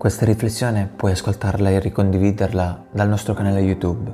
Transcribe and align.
Questa 0.00 0.24
riflessione 0.24 0.88
puoi 0.96 1.12
ascoltarla 1.12 1.68
e 1.68 1.78
ricondividerla 1.78 2.86
dal 2.90 3.06
nostro 3.06 3.34
canale 3.34 3.60
YouTube, 3.60 4.10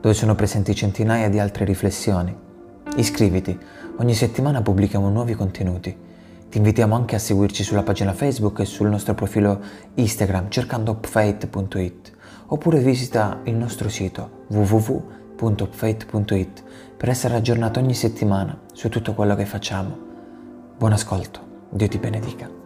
dove 0.00 0.12
sono 0.12 0.34
presenti 0.34 0.74
centinaia 0.74 1.28
di 1.28 1.38
altre 1.38 1.64
riflessioni. 1.64 2.36
Iscriviti, 2.96 3.56
ogni 3.98 4.14
settimana 4.14 4.62
pubblichiamo 4.62 5.08
nuovi 5.08 5.34
contenuti. 5.34 5.96
Ti 6.48 6.58
invitiamo 6.58 6.96
anche 6.96 7.14
a 7.14 7.20
seguirci 7.20 7.62
sulla 7.62 7.84
pagina 7.84 8.14
Facebook 8.14 8.58
e 8.58 8.64
sul 8.64 8.88
nostro 8.88 9.14
profilo 9.14 9.60
Instagram 9.94 10.48
cercando 10.48 10.90
upfate.it 10.90 12.10
oppure 12.46 12.80
visita 12.80 13.38
il 13.44 13.54
nostro 13.54 13.88
sito 13.88 14.46
www.upfate.it 14.48 16.62
per 16.96 17.10
essere 17.10 17.36
aggiornato 17.36 17.78
ogni 17.78 17.94
settimana 17.94 18.58
su 18.72 18.88
tutto 18.88 19.14
quello 19.14 19.36
che 19.36 19.46
facciamo. 19.46 19.96
Buon 20.76 20.94
ascolto, 20.94 21.38
Dio 21.70 21.86
ti 21.86 21.98
benedica. 21.98 22.57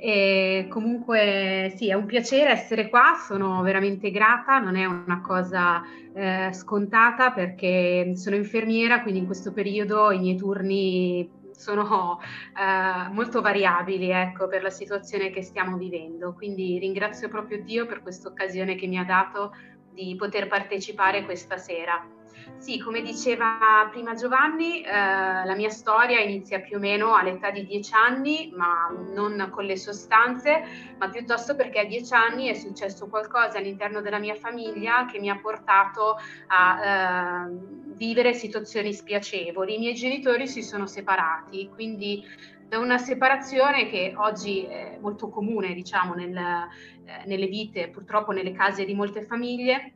E 0.00 0.68
comunque 0.70 1.72
sì, 1.76 1.90
è 1.90 1.94
un 1.94 2.06
piacere 2.06 2.52
essere 2.52 2.88
qua, 2.88 3.16
sono 3.26 3.62
veramente 3.62 4.12
grata, 4.12 4.60
non 4.60 4.76
è 4.76 4.84
una 4.84 5.20
cosa 5.20 5.82
eh, 6.14 6.52
scontata 6.52 7.32
perché 7.32 8.12
sono 8.14 8.36
infermiera, 8.36 9.02
quindi 9.02 9.18
in 9.18 9.26
questo 9.26 9.52
periodo 9.52 10.12
i 10.12 10.20
miei 10.20 10.36
turni 10.36 11.28
sono 11.50 12.20
eh, 12.20 13.10
molto 13.10 13.40
variabili 13.40 14.10
ecco, 14.10 14.46
per 14.46 14.62
la 14.62 14.70
situazione 14.70 15.30
che 15.30 15.42
stiamo 15.42 15.76
vivendo. 15.76 16.32
Quindi 16.32 16.78
ringrazio 16.78 17.28
proprio 17.28 17.60
Dio 17.64 17.86
per 17.86 18.00
questa 18.00 18.28
occasione 18.28 18.76
che 18.76 18.86
mi 18.86 18.98
ha 18.98 19.04
dato 19.04 19.52
di 19.92 20.14
poter 20.16 20.46
partecipare 20.46 21.24
questa 21.24 21.56
sera. 21.56 22.17
Sì, 22.56 22.78
come 22.80 23.02
diceva 23.02 23.88
prima 23.90 24.14
Giovanni, 24.14 24.82
eh, 24.82 24.90
la 24.90 25.54
mia 25.54 25.70
storia 25.70 26.20
inizia 26.20 26.60
più 26.60 26.76
o 26.76 26.80
meno 26.80 27.14
all'età 27.14 27.50
di 27.50 27.64
dieci 27.64 27.92
anni, 27.94 28.50
ma 28.54 28.88
non 29.14 29.48
con 29.50 29.64
le 29.64 29.76
sostanze, 29.76 30.62
ma 30.98 31.08
piuttosto 31.08 31.54
perché 31.54 31.80
a 31.80 31.84
dieci 31.84 32.12
anni 32.14 32.48
è 32.48 32.54
successo 32.54 33.08
qualcosa 33.08 33.58
all'interno 33.58 34.00
della 34.00 34.18
mia 34.18 34.34
famiglia 34.34 35.06
che 35.06 35.18
mi 35.18 35.30
ha 35.30 35.38
portato 35.38 36.16
a 36.48 37.46
eh, 37.46 37.56
vivere 37.94 38.34
situazioni 38.34 38.92
spiacevoli. 38.92 39.74
I 39.74 39.78
miei 39.78 39.94
genitori 39.94 40.46
si 40.48 40.62
sono 40.62 40.86
separati, 40.86 41.68
quindi 41.72 42.24
da 42.68 42.78
una 42.78 42.98
separazione 42.98 43.88
che 43.88 44.12
oggi 44.16 44.64
è 44.64 44.98
molto 45.00 45.30
comune, 45.30 45.72
diciamo, 45.72 46.12
nel, 46.12 46.36
eh, 46.36 47.26
nelle 47.26 47.46
vite, 47.46 47.88
purtroppo 47.88 48.32
nelle 48.32 48.52
case 48.52 48.84
di 48.84 48.94
molte 48.94 49.22
famiglie, 49.22 49.94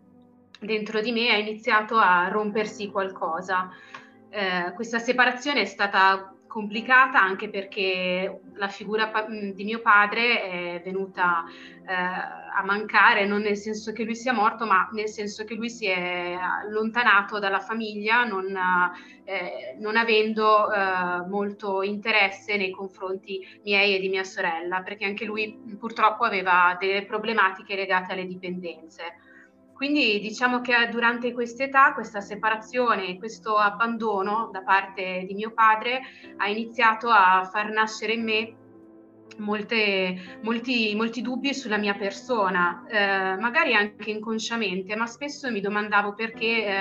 dentro 0.66 1.00
di 1.00 1.12
me 1.12 1.28
è 1.28 1.36
iniziato 1.36 1.96
a 1.96 2.28
rompersi 2.28 2.90
qualcosa. 2.90 3.70
Eh, 4.30 4.72
questa 4.74 4.98
separazione 4.98 5.62
è 5.62 5.66
stata 5.66 6.34
complicata 6.52 7.18
anche 7.18 7.48
perché 7.48 8.42
la 8.56 8.68
figura 8.68 9.08
pa- 9.08 9.26
di 9.26 9.64
mio 9.64 9.80
padre 9.80 10.42
è 10.42 10.82
venuta 10.84 11.44
eh, 11.46 11.94
a 11.94 12.62
mancare, 12.62 13.24
non 13.24 13.40
nel 13.40 13.56
senso 13.56 13.92
che 13.92 14.04
lui 14.04 14.14
sia 14.14 14.34
morto, 14.34 14.66
ma 14.66 14.86
nel 14.92 15.08
senso 15.08 15.44
che 15.44 15.54
lui 15.54 15.70
si 15.70 15.86
è 15.86 16.36
allontanato 16.38 17.38
dalla 17.38 17.60
famiglia, 17.60 18.24
non, 18.24 18.54
eh, 19.24 19.76
non 19.78 19.96
avendo 19.96 20.70
eh, 20.70 21.26
molto 21.26 21.80
interesse 21.80 22.58
nei 22.58 22.70
confronti 22.70 23.40
miei 23.64 23.96
e 23.96 24.00
di 24.00 24.10
mia 24.10 24.24
sorella, 24.24 24.82
perché 24.82 25.06
anche 25.06 25.24
lui 25.24 25.58
purtroppo 25.78 26.24
aveva 26.24 26.76
delle 26.78 27.06
problematiche 27.06 27.74
legate 27.74 28.12
alle 28.12 28.26
dipendenze. 28.26 29.04
Quindi 29.74 30.20
diciamo 30.20 30.60
che 30.60 30.74
durante 30.90 31.32
quest'età, 31.32 31.92
questa 31.92 32.20
separazione, 32.20 33.18
questo 33.18 33.56
abbandono 33.56 34.48
da 34.52 34.62
parte 34.62 35.24
di 35.26 35.34
mio 35.34 35.52
padre 35.52 36.00
ha 36.36 36.48
iniziato 36.48 37.08
a 37.08 37.48
far 37.50 37.70
nascere 37.70 38.12
in 38.12 38.22
me 38.22 38.56
Molte, 39.38 40.38
molti, 40.42 40.94
molti, 40.94 41.22
dubbi 41.22 41.54
sulla 41.54 41.78
mia 41.78 41.94
persona, 41.94 42.84
eh, 42.86 43.40
magari 43.40 43.74
anche 43.74 44.10
inconsciamente, 44.10 44.94
ma 44.94 45.06
spesso 45.06 45.50
mi 45.50 45.60
domandavo 45.60 46.14
perché 46.14 46.66
eh, 46.66 46.74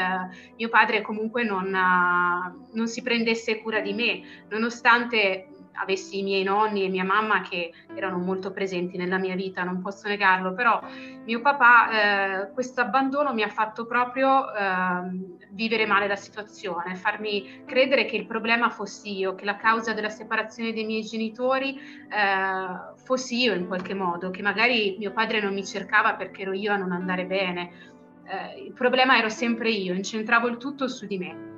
mio 0.58 0.67
padre 0.67 1.02
comunque 1.02 1.43
non, 1.43 1.70
non, 1.70 2.87
si 2.87 3.02
prendesse 3.02 3.61
cura 3.61 3.80
di 3.80 3.93
me, 3.93 4.21
nonostante 4.49 5.48
avessi 5.73 6.20
i 6.20 6.23
miei 6.23 6.43
nonni 6.43 6.83
e 6.83 6.89
mia 6.89 7.04
mamma 7.04 7.42
che 7.42 7.71
erano 7.93 8.17
molto 8.17 8.52
presenti 8.52 8.98
nella 8.98 9.17
mia 9.17 9.36
vita, 9.36 9.64
non 9.64 9.82
posso 9.82 10.08
negarlo, 10.08 10.54
però 10.54 10.82
mio 11.26 11.42
papà 11.42 12.43
eh, 12.43 12.52
questo 12.54 12.82
abbandono 12.82 13.33
mi 13.33 13.43
ha 13.43 13.49
fatto 13.49 13.86
proprio 13.86 14.54
eh, 14.54 15.39
vivere 15.52 15.86
male 15.86 16.08
la 16.08 16.15
situazione, 16.15 16.95
farmi 16.95 17.64
credere 17.65 18.05
che 18.05 18.15
il 18.15 18.26
problema 18.26 18.70
fossi 18.70 19.17
io, 19.17 19.36
che 19.36 19.45
la 19.45 19.58
causa 19.58 19.93
della 19.93 20.10
separazione 20.10 20.73
dei 20.73 20.86
miei 20.86 21.04
genitori 21.04 21.77
eh, 21.77 22.95
fossi 23.04 23.42
io 23.42 23.54
in 23.54 23.67
qualche 23.67 23.93
modo, 23.93 24.30
che 24.30 24.42
magari 24.42 24.95
mio 24.98 25.11
padre 25.11 25.42
non 25.42 25.54
mi 25.54 25.65
cercava 25.65 26.15
perché 26.15 26.43
ero 26.43 26.54
io 26.54 26.71
a 26.71 26.77
non 26.77 26.92
andare 26.92 27.26
bene. 27.26 27.89
Eh, 28.23 28.64
il 28.65 28.73
problema 28.73 29.17
ero 29.17 29.30
sempre 29.30 29.70
io, 29.71 29.93
incentravo 29.93 30.48
il 30.48 30.58
tutto 30.58 30.87
su 30.87 31.05
di 31.05 31.17
me. 31.17 31.49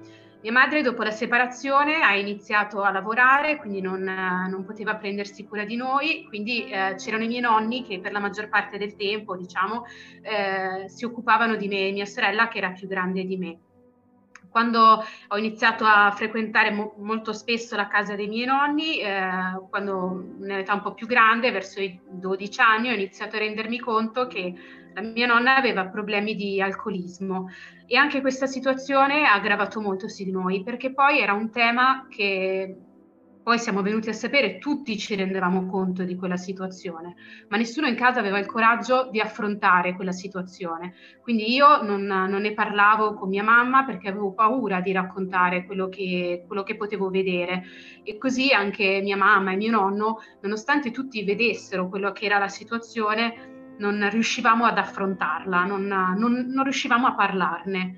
Mia 0.43 0.51
madre 0.51 0.81
dopo 0.81 1.03
la 1.03 1.11
separazione 1.11 2.01
ha 2.01 2.17
iniziato 2.17 2.81
a 2.81 2.91
lavorare, 2.91 3.55
quindi 3.55 3.79
non, 3.79 4.01
non 4.01 4.65
poteva 4.65 4.97
prendersi 4.97 5.45
cura 5.45 5.63
di 5.63 5.77
noi, 5.77 6.25
quindi 6.27 6.69
eh, 6.69 6.95
c'erano 6.97 7.23
i 7.23 7.27
miei 7.27 7.39
nonni 7.39 7.81
che 7.85 8.01
per 8.01 8.11
la 8.11 8.19
maggior 8.19 8.49
parte 8.49 8.77
del 8.77 8.97
tempo, 8.97 9.37
diciamo, 9.37 9.85
eh, 10.21 10.89
si 10.89 11.05
occupavano 11.05 11.55
di 11.55 11.69
me 11.69 11.87
e 11.87 11.91
mia 11.93 12.05
sorella 12.05 12.49
che 12.49 12.57
era 12.57 12.71
più 12.71 12.89
grande 12.89 13.23
di 13.23 13.37
me. 13.37 13.59
Quando 14.53 15.03
ho 15.29 15.37
iniziato 15.37 15.83
a 15.83 16.11
frequentare 16.11 16.69
mo- 16.69 16.93
molto 16.99 17.33
spesso 17.33 17.75
la 17.75 17.87
casa 17.87 18.13
dei 18.13 18.27
miei 18.27 18.45
nonni, 18.45 18.99
eh, 18.99 19.59
quando 19.67 20.35
in 20.41 20.51
età 20.51 20.75
un 20.75 20.83
po' 20.83 20.93
più 20.93 21.07
grande, 21.07 21.49
verso 21.49 21.81
i 21.81 21.99
12 22.07 22.61
anni, 22.61 22.89
ho 22.89 22.93
iniziato 22.93 23.35
a 23.35 23.39
rendermi 23.39 23.79
conto 23.79 24.27
che 24.27 24.53
la 24.93 25.01
mia 25.01 25.25
nonna 25.25 25.55
aveva 25.55 25.87
problemi 25.87 26.35
di 26.35 26.61
alcolismo. 26.61 27.49
E 27.87 27.97
anche 27.97 28.21
questa 28.21 28.45
situazione 28.45 29.25
ha 29.25 29.33
aggravato 29.33 29.81
molto 29.81 30.07
su 30.07 30.23
di 30.23 30.29
noi 30.29 30.61
perché 30.61 30.93
poi 30.93 31.17
era 31.17 31.33
un 31.33 31.49
tema 31.49 32.05
che 32.07 32.77
poi 33.43 33.59
siamo 33.59 33.81
venuti 33.81 34.07
a 34.07 34.13
sapere, 34.13 34.57
tutti 34.57 34.97
ci 34.97 35.15
rendevamo 35.15 35.65
conto 35.65 36.03
di 36.03 36.15
quella 36.15 36.37
situazione, 36.37 37.15
ma 37.49 37.57
nessuno 37.57 37.87
in 37.87 37.95
casa 37.95 38.19
aveva 38.19 38.39
il 38.39 38.45
coraggio 38.45 39.09
di 39.11 39.19
affrontare 39.19 39.95
quella 39.95 40.13
situazione. 40.13 40.93
Quindi 41.21 41.53
io 41.53 41.81
non, 41.83 42.05
non 42.05 42.41
ne 42.41 42.53
parlavo 42.53 43.13
con 43.15 43.27
mia 43.27 43.43
mamma 43.43 43.83
perché 43.83 44.07
avevo 44.07 44.31
paura 44.31 44.79
di 44.79 44.93
raccontare 44.93 45.65
quello 45.65 45.89
che, 45.89 46.45
quello 46.47 46.63
che, 46.63 46.77
potevo 46.77 47.09
vedere. 47.09 47.63
E 48.03 48.17
così 48.17 48.53
anche 48.53 49.01
mia 49.03 49.17
mamma 49.17 49.51
e 49.51 49.57
mio 49.57 49.71
nonno, 49.71 50.19
nonostante 50.41 50.91
tutti 50.91 51.21
vedessero 51.25 51.89
quello 51.89 52.13
che 52.13 52.25
era 52.25 52.39
la 52.39 52.47
situazione, 52.47 53.51
non 53.77 54.07
riuscivamo 54.09 54.65
ad 54.65 54.77
affrontarla, 54.77 55.65
non, 55.65 55.85
non, 55.85 56.45
non 56.47 56.63
riuscivamo 56.63 57.07
a 57.07 57.13
parlarne. 57.13 57.97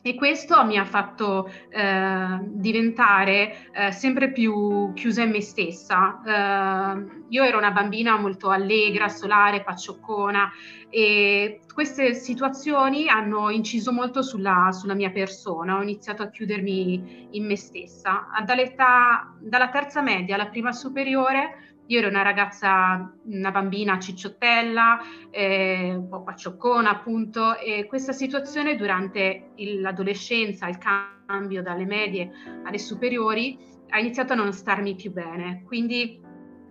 E 0.00 0.14
questo 0.14 0.64
mi 0.64 0.78
ha 0.78 0.84
fatto 0.84 1.50
eh, 1.70 2.38
diventare 2.42 3.70
eh, 3.72 3.90
sempre 3.90 4.30
più 4.30 4.92
chiusa 4.94 5.22
in 5.22 5.30
me 5.30 5.40
stessa. 5.40 6.22
Eh, 6.24 7.24
io 7.28 7.42
ero 7.42 7.58
una 7.58 7.72
bambina 7.72 8.16
molto 8.16 8.50
allegra, 8.50 9.08
solare, 9.08 9.64
paccioccona 9.64 10.50
e 10.88 11.60
queste 11.74 12.14
situazioni 12.14 13.08
hanno 13.08 13.50
inciso 13.50 13.92
molto 13.92 14.22
sulla, 14.22 14.70
sulla 14.72 14.94
mia 14.94 15.10
persona. 15.10 15.76
Ho 15.76 15.82
iniziato 15.82 16.22
a 16.22 16.30
chiudermi 16.30 17.28
in 17.32 17.44
me 17.44 17.56
stessa. 17.56 18.28
dalla 19.40 19.68
terza 19.68 20.00
media 20.00 20.36
alla 20.36 20.48
prima 20.48 20.72
superiore 20.72 21.67
io 21.88 21.98
ero 21.98 22.08
una 22.08 22.22
ragazza, 22.22 23.12
una 23.24 23.50
bambina 23.50 23.98
cicciottella, 23.98 25.00
eh, 25.30 25.94
un 25.94 26.08
po' 26.08 26.22
paccioccona 26.22 26.90
appunto, 26.90 27.58
e 27.58 27.86
questa 27.86 28.12
situazione 28.12 28.76
durante 28.76 29.50
il, 29.56 29.80
l'adolescenza, 29.80 30.68
il 30.68 30.78
cambio 30.78 31.62
dalle 31.62 31.86
medie 31.86 32.30
alle 32.64 32.78
superiori, 32.78 33.58
ha 33.90 33.98
iniziato 33.98 34.34
a 34.34 34.36
non 34.36 34.52
starmi 34.52 34.94
più 34.94 35.12
bene. 35.12 35.62
Quindi 35.64 36.20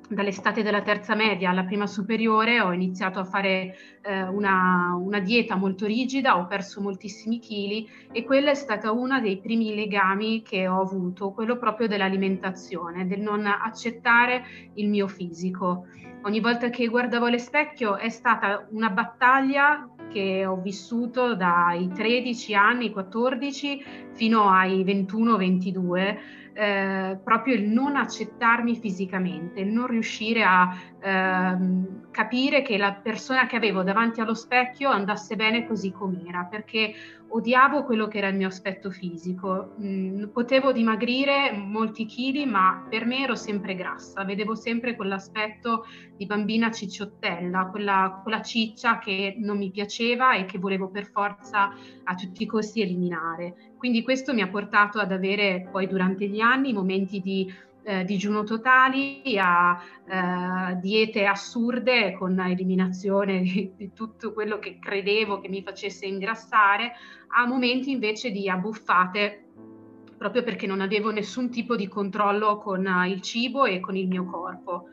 dall'estate 0.08 0.64
della 0.64 0.82
terza 0.82 1.16
media 1.16 1.50
alla 1.50 1.66
prima 1.66 1.86
superiore 1.86 2.62
ho 2.62 2.72
iniziato 2.72 3.20
a 3.20 3.26
fare 3.26 3.76
eh, 4.02 4.24
una, 4.24 4.98
una, 4.98 5.20
dieta 5.20 5.56
molto 5.56 5.86
rigida, 5.86 6.38
ho 6.38 6.48
perso 6.48 6.82
moltissimi 6.82 7.40
chili 7.40 7.88
e 8.12 8.24
quella 8.24 8.52
è 8.52 8.56
stata 8.56 8.92
uno 8.92 9.20
dei 9.20 9.38
primi 9.40 9.76
legami 9.76 10.42
che 10.44 10.68
ho 10.68 10.80
avuto, 10.80 11.32
quello 11.32 11.58
proprio 11.58 11.88
dell'alimentazione, 11.88 13.06
del 13.06 13.20
non 13.20 13.46
accettare 13.46 14.44
il 14.76 14.88
mio 14.88 15.08
fisico. 15.08 15.88
Ogni 16.24 16.40
volta 16.40 16.70
che 16.70 16.88
guardavo 16.88 17.26
allo 17.26 17.38
specchio 17.38 17.98
è 17.98 18.10
stata 18.10 18.68
una 18.72 18.90
battaglia 18.90 19.90
che 20.10 20.46
ho 20.46 20.60
vissuto 20.62 21.36
dai 21.36 21.90
13 21.90 22.56
anni, 22.56 22.92
14 22.92 23.84
fino 24.14 24.50
ai 24.50 24.84
21-22 24.84 26.18
eh, 26.58 27.20
proprio 27.24 27.54
il 27.54 27.66
non 27.66 27.96
accettarmi 27.96 28.78
fisicamente, 28.78 29.60
il 29.60 29.68
non 29.68 29.86
riuscire 29.86 30.44
a 30.44 30.76
ehm, 31.00 32.10
capire 32.10 32.64
che 32.64 32.78
la 32.78 32.94
persona 32.94 33.46
che 33.46 33.56
avevo 33.56 33.84
davanti 33.84 34.22
allo 34.22 34.34
specchio 34.34 34.90
andasse 34.90 35.36
bene 35.36 35.68
così 35.68 35.92
com'era, 35.92 36.48
perché 36.50 36.94
odiavo 37.30 37.84
quello 37.84 38.08
che 38.08 38.18
era 38.18 38.30
il 38.30 38.36
mio 38.38 38.48
aspetto 38.48 38.90
fisico. 38.90 39.76
Mm, 39.80 40.30
potevo 40.30 40.72
dimagrire 40.72 41.52
molti 41.52 42.06
chili, 42.06 42.46
ma 42.46 42.88
per 42.90 43.06
me 43.06 43.22
ero 43.22 43.36
sempre 43.36 43.76
grassa, 43.76 44.24
vedevo 44.24 44.56
sempre 44.56 44.96
quell'aspetto 44.96 45.86
di 46.16 46.26
bambina 46.26 46.72
cicciottella, 46.72 47.68
quella, 47.68 48.20
quella 48.24 48.42
ciccia 48.42 48.98
che 48.98 49.36
non 49.38 49.58
mi 49.58 49.70
piaceva 49.70 50.34
e 50.34 50.46
che 50.46 50.58
volevo 50.58 50.90
per 50.90 51.06
forza 51.06 51.72
a 52.04 52.16
tutti 52.16 52.44
i 52.44 52.48
costi 52.48 52.82
eliminare. 52.82 53.76
Quindi 53.78 54.02
questo 54.02 54.34
mi 54.34 54.42
ha 54.42 54.48
portato 54.48 55.00
ad 55.00 55.12
avere 55.12 55.68
poi 55.72 55.88
durante 55.88 56.28
gli 56.28 56.40
anni 56.40 56.74
momenti 56.74 57.22
di 57.22 57.54
eh, 57.84 58.04
digiuno 58.04 58.44
totali 58.44 59.38
a 59.40 59.82
eh, 60.06 60.76
diete 60.82 61.26
assurde 61.26 62.14
con 62.14 62.38
eliminazione 62.40 63.40
di, 63.40 63.72
di, 63.78 63.94
tutto 63.94 64.34
quello 64.34 64.60
che 64.60 64.78
credevo 64.78 65.40
che 65.40 65.48
mi 65.48 65.64
facesse 65.64 66.06
ingrassare, 66.06 66.92
a 67.30 67.46
momenti 67.46 67.92
invece 67.92 68.32
di 68.32 68.50
abbuffate 68.50 69.44
proprio 70.18 70.44
perché 70.44 70.68
non 70.68 70.82
avevo 70.82 71.12
nessun 71.12 71.50
tipo 71.50 71.76
di 71.76 71.88
controllo 71.88 72.58
con 72.58 72.86
il 73.08 73.22
cibo 73.22 73.66
e 73.66 73.80
con 73.80 73.96
il 73.96 74.08
mio 74.08 74.26
corpo. 74.26 74.88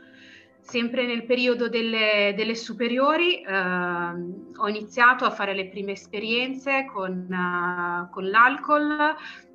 Sempre 0.64 1.04
nel 1.04 1.26
periodo 1.26 1.68
delle, 1.68 2.32
delle 2.34 2.54
superiori 2.54 3.42
eh, 3.42 3.52
ho 3.52 4.68
iniziato 4.68 5.26
a 5.26 5.30
fare 5.30 5.54
le 5.54 5.68
prime 5.68 5.92
esperienze 5.92 6.86
con, 6.90 7.26
uh, 7.30 8.10
con 8.10 8.28
l'alcol, 8.28 9.14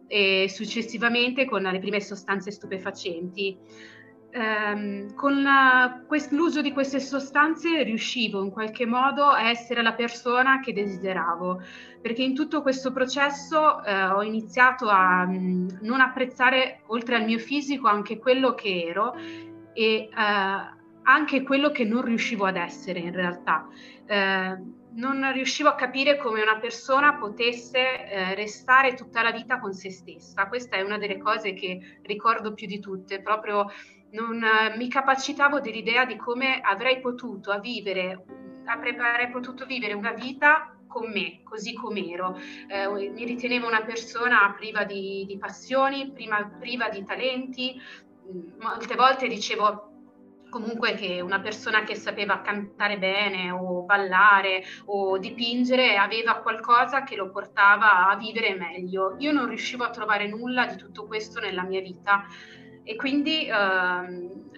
e 0.09 0.49
successivamente 0.49 1.45
con 1.45 1.61
le 1.61 1.79
prime 1.79 2.01
sostanze 2.01 2.51
stupefacenti. 2.51 3.57
Um, 4.31 5.15
con 5.15 5.41
la, 5.41 6.03
quest, 6.05 6.31
l'uso 6.31 6.61
di 6.61 6.71
queste 6.71 6.99
sostanze 6.99 7.81
riuscivo 7.81 8.43
in 8.43 8.51
qualche 8.51 8.85
modo 8.85 9.23
a 9.25 9.49
essere 9.49 9.81
la 9.81 9.93
persona 9.93 10.59
che 10.59 10.71
desideravo, 10.71 11.63
perché 11.99 12.21
in 12.21 12.35
tutto 12.35 12.61
questo 12.61 12.91
processo 12.91 13.81
uh, 13.83 14.15
ho 14.15 14.21
iniziato 14.21 14.87
a 14.87 15.25
um, 15.27 15.79
non 15.81 15.99
apprezzare 15.99 16.81
oltre 16.87 17.15
al 17.15 17.25
mio 17.25 17.39
fisico 17.39 17.87
anche 17.87 18.19
quello 18.19 18.53
che 18.53 18.83
ero 18.87 19.15
e 19.73 20.09
uh, 20.11 20.78
anche 21.03 21.43
quello 21.43 21.71
che 21.71 21.85
non 21.85 22.03
riuscivo 22.03 22.45
ad 22.45 22.57
essere 22.57 22.99
in 22.99 23.13
realtà. 23.13 23.67
Uh, 24.07 24.77
non 24.91 25.31
riuscivo 25.33 25.69
a 25.69 25.75
capire 25.75 26.17
come 26.17 26.41
una 26.41 26.57
persona 26.57 27.15
potesse 27.15 27.79
eh, 27.79 28.33
restare 28.35 28.95
tutta 28.95 29.21
la 29.21 29.31
vita 29.31 29.59
con 29.59 29.73
se 29.73 29.91
stessa. 29.91 30.47
Questa 30.47 30.77
è 30.77 30.81
una 30.81 30.97
delle 30.97 31.19
cose 31.19 31.53
che 31.53 31.99
ricordo 32.03 32.53
più 32.53 32.67
di 32.67 32.79
tutte, 32.79 33.21
proprio 33.21 33.67
non 34.11 34.43
eh, 34.43 34.75
mi 34.77 34.89
capacitavo 34.89 35.59
dell'idea 35.59 36.05
di 36.05 36.17
come 36.17 36.59
avrei 36.61 36.99
potuto 36.99 37.57
vivere, 37.59 38.25
avrei 38.65 39.29
potuto 39.29 39.65
vivere 39.65 39.93
una 39.93 40.13
vita 40.13 40.75
con 40.87 41.11
me, 41.11 41.41
così 41.43 41.73
com'ero. 41.73 42.35
Eh, 42.67 42.87
mi 42.87 43.25
ritenevo 43.25 43.67
una 43.67 43.83
persona 43.83 44.53
priva 44.57 44.83
di, 44.85 45.23
di 45.27 45.37
passioni, 45.37 46.11
prima, 46.11 46.43
priva 46.59 46.89
di 46.89 47.03
talenti. 47.03 47.79
Molte 48.59 48.95
volte 48.95 49.27
dicevo 49.27 49.88
comunque 50.49 50.93
che 50.95 51.21
una 51.21 51.39
persona 51.39 51.83
che 51.83 51.95
sapeva 51.95 52.41
cantare 52.41 52.97
bene 52.97 53.51
o 53.51 53.83
ballare 53.83 54.63
o 54.85 55.17
dipingere 55.17 55.95
aveva 55.95 56.35
qualcosa 56.35 57.03
che 57.03 57.15
lo 57.15 57.29
portava 57.29 58.09
a 58.09 58.15
vivere 58.17 58.55
meglio. 58.55 59.15
Io 59.19 59.31
non 59.31 59.47
riuscivo 59.47 59.83
a 59.83 59.89
trovare 59.89 60.27
nulla 60.27 60.65
di 60.65 60.75
tutto 60.75 61.05
questo 61.05 61.39
nella 61.39 61.63
mia 61.63 61.81
vita 61.81 62.25
e 62.83 62.95
quindi 62.95 63.47
ehm, 63.47 64.49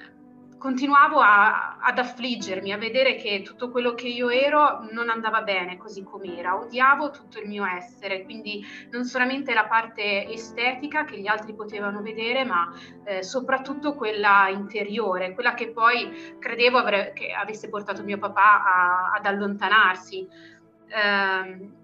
continuavo 0.61 1.19
a, 1.19 1.77
ad 1.79 1.97
affliggermi, 1.97 2.71
a 2.71 2.77
vedere 2.77 3.15
che 3.15 3.41
tutto 3.41 3.71
quello 3.71 3.95
che 3.95 4.07
io 4.07 4.29
ero 4.29 4.85
non 4.91 5.09
andava 5.09 5.41
bene 5.41 5.75
così 5.75 6.03
com'era, 6.03 6.55
odiavo 6.55 7.09
tutto 7.09 7.39
il 7.39 7.47
mio 7.47 7.65
essere, 7.65 8.23
quindi 8.23 8.63
non 8.91 9.03
solamente 9.03 9.55
la 9.55 9.65
parte 9.65 10.27
estetica 10.27 11.03
che 11.03 11.19
gli 11.19 11.25
altri 11.25 11.55
potevano 11.55 12.03
vedere, 12.03 12.45
ma 12.45 12.71
eh, 13.03 13.23
soprattutto 13.23 13.95
quella 13.95 14.49
interiore, 14.49 15.33
quella 15.33 15.55
che 15.55 15.71
poi 15.71 16.35
credevo 16.37 16.77
avre- 16.77 17.11
che 17.13 17.33
avesse 17.33 17.67
portato 17.67 18.03
mio 18.03 18.19
papà 18.19 18.63
a, 18.63 19.11
ad 19.15 19.25
allontanarsi. 19.25 20.27
Eh, 20.87 21.79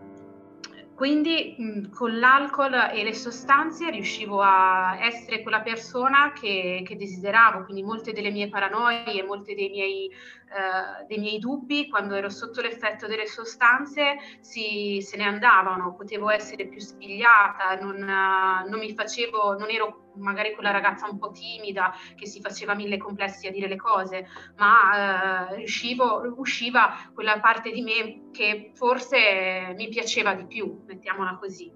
quindi 0.97 1.87
con 1.93 2.17
l'alcol 2.17 2.73
e 2.91 3.03
le 3.03 3.13
sostanze 3.13 3.91
riuscivo 3.91 4.41
a 4.41 4.97
essere 4.99 5.43
quella 5.43 5.61
persona 5.61 6.33
che, 6.33 6.81
che 6.83 6.95
desideravo, 6.95 7.65
quindi 7.65 7.83
molte 7.83 8.13
delle 8.13 8.31
mie 8.31 8.49
paranoie 8.49 9.23
molti 9.23 9.53
dei 9.53 9.69
miei 9.69 10.11
eh, 10.49 11.05
dei 11.07 11.17
miei 11.17 11.39
dubbi, 11.39 11.89
quando 11.89 12.15
ero 12.15 12.29
sotto 12.29 12.61
l'effetto 12.61 13.05
delle 13.05 13.27
sostanze, 13.27 14.15
si, 14.39 15.01
se 15.01 15.17
ne 15.17 15.25
andavano, 15.25 15.93
potevo 15.93 16.29
essere 16.29 16.67
più 16.67 16.79
spigliata, 16.79 17.75
non, 17.81 17.95
uh, 17.95 18.69
non 18.69 18.79
mi 18.79 18.93
facevo, 18.93 19.57
non 19.57 19.69
ero 19.69 20.11
magari 20.15 20.53
quella 20.53 20.71
ragazza 20.71 21.07
un 21.09 21.19
po' 21.19 21.31
timida 21.31 21.93
che 22.15 22.25
si 22.25 22.39
faceva 22.39 22.73
mille 22.75 22.97
complessi 22.97 23.47
a 23.47 23.51
dire 23.51 23.67
le 23.67 23.75
cose, 23.75 24.27
ma 24.55 25.49
uh, 25.49 25.55
riuscivo, 25.55 26.33
usciva 26.37 27.11
quella 27.13 27.39
parte 27.39 27.69
di 27.71 27.81
me 27.81 28.29
che 28.31 28.71
forse 28.73 29.73
mi 29.75 29.89
piaceva 29.89 30.33
di 30.33 30.45
più, 30.45 30.83
mettiamola 30.87 31.37
così. 31.37 31.71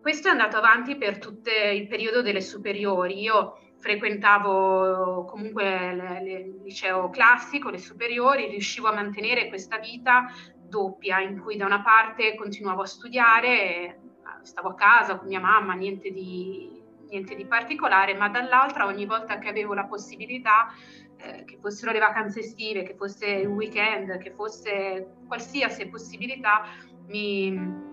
Questo 0.00 0.28
è 0.28 0.30
andato 0.30 0.56
avanti 0.56 0.96
per 0.96 1.18
tutto 1.18 1.50
il 1.50 1.86
periodo 1.86 2.22
delle 2.22 2.40
superiori. 2.40 3.20
Io 3.20 3.58
frequentavo 3.80 5.24
comunque 5.24 5.90
il 6.22 6.60
liceo 6.62 7.10
classico, 7.10 7.70
le 7.70 7.78
superiori, 7.78 8.48
riuscivo 8.48 8.88
a 8.88 8.94
mantenere 8.94 9.48
questa 9.48 9.78
vita 9.78 10.26
doppia 10.70 11.20
in 11.20 11.40
cui 11.40 11.56
da 11.56 11.66
una 11.66 11.82
parte 11.82 12.36
continuavo 12.36 12.82
a 12.82 12.86
studiare, 12.86 14.00
stavo 14.42 14.68
a 14.68 14.74
casa 14.74 15.18
con 15.18 15.26
mia 15.26 15.40
mamma, 15.40 15.74
niente 15.74 16.10
di, 16.10 16.80
niente 17.08 17.34
di 17.34 17.44
particolare, 17.44 18.14
ma 18.14 18.28
dall'altra 18.28 18.86
ogni 18.86 19.04
volta 19.04 19.38
che 19.38 19.48
avevo 19.48 19.74
la 19.74 19.86
possibilità, 19.86 20.68
eh, 21.16 21.44
che 21.44 21.58
fossero 21.60 21.90
le 21.92 21.98
vacanze 21.98 22.40
estive, 22.40 22.84
che 22.84 22.94
fosse 22.94 23.26
il 23.26 23.48
weekend, 23.48 24.18
che 24.18 24.32
fosse 24.32 25.16
qualsiasi 25.26 25.88
possibilità, 25.88 26.62
mi, 27.08 27.88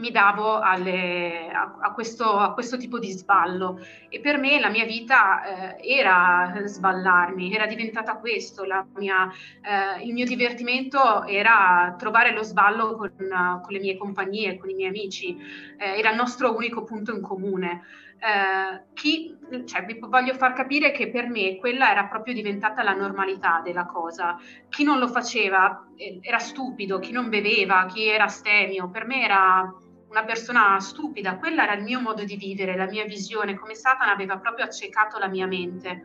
mi 0.00 0.10
davo 0.10 0.58
alle, 0.58 1.48
a, 1.52 1.76
a, 1.80 1.92
questo, 1.92 2.24
a, 2.24 2.52
questo, 2.52 2.76
tipo 2.76 2.98
di 2.98 3.10
sballo 3.10 3.78
e 4.08 4.20
per 4.20 4.38
me 4.38 4.58
la 4.58 4.70
mia 4.70 4.84
vita 4.84 5.76
eh, 5.76 5.98
era 5.98 6.52
sballarmi, 6.64 7.54
era 7.54 7.66
diventata 7.66 8.16
questo, 8.16 8.64
mia, 8.96 9.30
eh, 9.62 10.04
il 10.04 10.12
mio 10.12 10.24
divertimento 10.24 11.24
era 11.24 11.94
trovare 11.98 12.32
lo 12.32 12.42
sballo 12.42 12.96
con, 12.96 13.12
con, 13.16 13.72
le 13.72 13.78
mie 13.78 13.96
compagnie, 13.96 14.58
con 14.58 14.70
i 14.70 14.74
miei 14.74 14.88
amici, 14.88 15.36
eh, 15.78 15.98
era 15.98 16.10
il 16.10 16.16
nostro 16.16 16.56
unico 16.56 16.82
punto 16.82 17.14
in 17.14 17.20
comune. 17.20 17.82
Eh, 18.20 18.92
chi, 18.92 19.34
cioè, 19.64 19.84
vi 19.86 19.98
voglio 19.98 20.34
far 20.34 20.52
capire 20.52 20.90
che 20.90 21.08
per 21.08 21.26
me 21.28 21.56
quella 21.56 21.90
era 21.90 22.04
proprio 22.04 22.34
diventata 22.34 22.82
la 22.82 22.92
normalità 22.92 23.62
della 23.64 23.86
cosa. 23.86 24.36
Chi 24.68 24.84
non 24.84 24.98
lo 24.98 25.08
faceva 25.08 25.86
eh, 25.96 26.18
era 26.20 26.38
stupido, 26.38 26.98
chi 26.98 27.12
non 27.12 27.30
beveva, 27.30 27.86
chi 27.86 28.06
era 28.06 28.24
astemio, 28.24 28.90
per 28.90 29.06
me 29.06 29.24
era 29.24 29.74
una 30.10 30.24
persona 30.24 30.78
stupida. 30.80 31.38
Quella 31.38 31.62
era 31.62 31.74
il 31.74 31.82
mio 31.82 32.00
modo 32.00 32.24
di 32.24 32.36
vivere, 32.36 32.76
la 32.76 32.86
mia 32.86 33.04
visione, 33.04 33.56
come 33.56 33.74
Satana 33.74 34.12
aveva 34.12 34.38
proprio 34.38 34.64
accecato 34.64 35.18
la 35.18 35.28
mia 35.28 35.46
mente. 35.46 36.04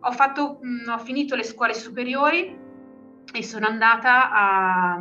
Ho, 0.00 0.12
fatto, 0.12 0.58
mh, 0.60 0.90
ho 0.90 0.98
finito 0.98 1.36
le 1.36 1.44
scuole 1.44 1.74
superiori 1.74 2.58
e 3.32 3.42
sono 3.42 3.66
andata 3.66 4.30
a, 4.32 5.00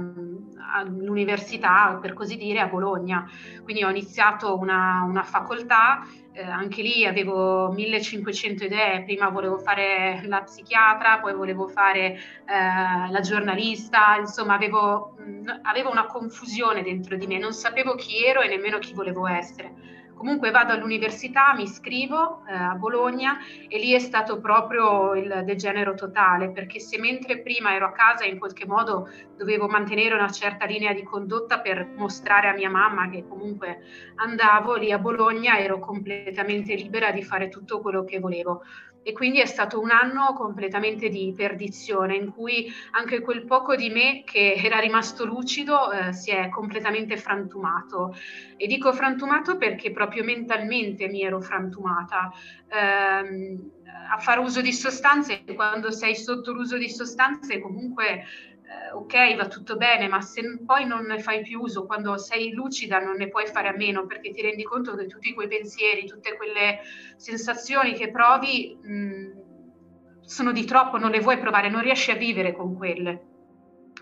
all'università, 0.72 1.98
per 2.02 2.14
così 2.14 2.38
dire, 2.38 2.60
a 2.60 2.68
Bologna. 2.68 3.30
Quindi 3.64 3.84
ho 3.84 3.90
iniziato 3.90 4.58
una, 4.58 5.04
una 5.08 5.24
facoltà, 5.24 6.06
eh, 6.32 6.44
anche 6.44 6.82
lì 6.82 7.06
avevo 7.06 7.72
1500 7.72 8.64
idee, 8.66 9.04
prima 9.04 9.30
volevo 9.30 9.58
fare 9.58 10.22
la 10.26 10.42
psichiatra, 10.42 11.20
poi 11.20 11.34
volevo 11.34 11.68
fare 11.68 12.14
eh, 12.14 13.12
la 13.12 13.20
giornalista, 13.22 14.16
insomma 14.18 14.54
avevo, 14.56 15.16
mh, 15.18 15.60
avevo 15.64 15.92
una 15.92 16.06
confusione 16.06 16.82
dentro 16.82 17.18
di 17.18 17.28
me, 17.28 17.38
non 17.38 17.54
sapevo 17.54 17.96
chi 17.96 18.24
ero 18.24 18.42
e 18.42 18.48
nemmeno 18.48 18.78
chi 18.80 18.94
volevo 18.94 19.28
essere 19.28 19.98
Comunque 20.20 20.52
vado 20.52 20.74
all'università, 20.74 21.54
mi 21.56 21.64
iscrivo 21.64 22.44
eh, 22.46 22.54
a 22.54 22.76
Bologna 22.76 23.38
e 23.70 23.80
lì 23.80 23.94
è 23.94 24.00
stato 24.00 24.42
proprio 24.42 25.16
il 25.16 25.44
degenero 25.46 25.94
totale, 25.94 26.52
perché 26.52 26.82
se 26.82 27.00
mentre 27.00 27.42
prima 27.42 27.74
ero 27.74 27.86
a 27.86 27.94
casa 27.94 28.26
in 28.26 28.38
qualche 28.38 28.66
modo 28.66 29.08
dovevo 29.38 29.70
mantenere 29.70 30.16
una 30.16 30.30
certa 30.30 30.66
linea 30.66 30.92
di 30.92 31.04
condotta 31.04 31.62
per 31.62 31.94
mostrare 31.96 32.50
a 32.50 32.54
mia 32.54 32.70
mamma 32.70 33.10
che 33.10 33.26
comunque 33.26 33.78
andavo 34.16 34.76
lì 34.76 34.92
a 34.92 35.00
Bologna, 35.00 35.58
ero 35.58 35.80
completamente 35.80 36.76
libera 36.76 37.12
di 37.12 37.24
fare 37.24 37.48
tutto 37.48 37.80
quello 37.80 38.04
che 38.04 38.20
volevo. 38.20 38.64
E 39.02 39.14
quindi 39.14 39.40
è 39.40 39.46
stato 39.46 39.80
un 39.80 39.92
anno 39.92 40.34
completamente 40.34 41.10
di 41.10 41.34
perdizione 41.36 42.16
in 42.16 42.32
cui 42.32 42.72
anche 42.92 43.22
quel 43.22 43.46
poco 43.46 43.76
di 43.76 43.90
me 43.90 44.24
che 44.24 44.54
era 44.54 44.80
rimasto 44.80 45.26
lucido 45.26 45.92
eh, 45.92 46.14
si 46.14 46.32
è 46.32 46.50
completamente 46.50 47.18
frantumato. 47.18 48.16
E 48.58 48.68
dico 48.68 48.92
frantumato 48.94 49.58
perché 49.58 49.92
proprio 49.92 50.24
mentalmente 50.24 51.08
mi 51.08 51.24
ero 51.24 51.40
frantumata. 51.40 52.32
Eh, 52.68 53.78
a 54.12 54.18
fare 54.18 54.40
uso 54.40 54.62
di 54.62 54.74
sostanze 54.74 55.44
quando 55.56 55.92
sei 55.92 56.16
sotto 56.16 56.52
l'uso 56.52 56.78
di 56.78 56.90
sostanze 56.90 57.60
comunque 57.60 58.26
eh, 58.70 58.92
ok, 58.94 59.36
va 59.36 59.48
tutto 59.48 59.78
bene, 59.78 60.08
ma 60.08 60.22
se 60.22 60.44
poi 60.64 60.86
non 60.86 61.06
ne 61.06 61.20
fai 61.20 61.42
più 61.42 61.60
uso, 61.60 61.88
quando 61.88 62.18
sei 62.18 62.52
lucida 62.52 63.00
non 63.00 63.16
ne 63.16 63.28
puoi 63.28 63.48
fare 63.48 63.68
a 63.68 63.76
meno 63.76 64.06
perché 64.06 64.32
ti 64.32 64.42
rendi 64.42 64.62
conto 64.62 64.96
che 64.96 65.08
tutti 65.08 65.34
quei 65.34 65.48
pensieri, 65.48 66.06
tutte 66.06 66.38
quelle 66.38 66.80
sensazioni 67.18 67.94
che 67.94 68.12
provi 68.12 68.78
mh, 68.80 70.22
sono 70.22 70.52
di 70.52 70.66
troppo, 70.66 71.00
non 71.00 71.10
le 71.10 71.20
vuoi 71.20 71.40
provare, 71.40 71.70
non 71.70 71.82
riesci 71.82 72.12
a 72.12 72.16
vivere 72.16 72.54
con 72.54 72.76
quelle. 72.76 73.24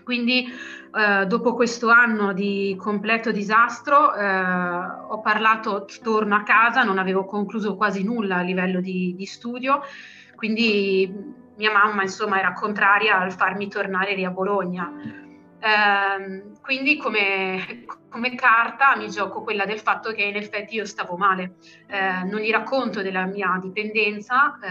Quindi 0.04 0.44
eh, 0.44 1.26
dopo 1.26 1.54
questo 1.54 1.88
anno 1.88 2.34
di 2.34 2.74
completo 2.78 3.32
disastro 3.32 4.14
eh, 4.14 4.26
ho 4.26 5.20
parlato 5.20 5.86
torno 6.02 6.34
a 6.34 6.42
casa, 6.42 6.82
non 6.82 6.98
avevo 6.98 7.24
concluso 7.24 7.74
quasi 7.76 8.04
nulla 8.04 8.36
a 8.36 8.42
livello 8.42 8.80
di, 8.80 9.14
di 9.16 9.24
studio, 9.24 9.80
quindi 10.34 11.37
mia 11.58 11.72
mamma 11.72 12.02
insomma 12.02 12.38
era 12.38 12.52
contraria 12.52 13.18
al 13.18 13.32
farmi 13.32 13.68
tornare 13.68 14.14
lì 14.14 14.24
a 14.24 14.30
Bologna. 14.30 14.90
Eh, 15.60 16.52
quindi 16.62 16.96
come, 16.96 17.84
come, 18.08 18.34
carta 18.36 18.96
mi 18.96 19.10
gioco 19.10 19.42
quella 19.42 19.66
del 19.66 19.80
fatto 19.80 20.12
che 20.12 20.22
in 20.22 20.36
effetti 20.36 20.76
io 20.76 20.86
stavo 20.86 21.16
male. 21.16 21.56
Eh, 21.88 22.22
non 22.24 22.40
gli 22.40 22.50
racconto 22.50 23.02
della 23.02 23.26
mia 23.26 23.58
dipendenza, 23.60 24.56
eh, 24.62 24.68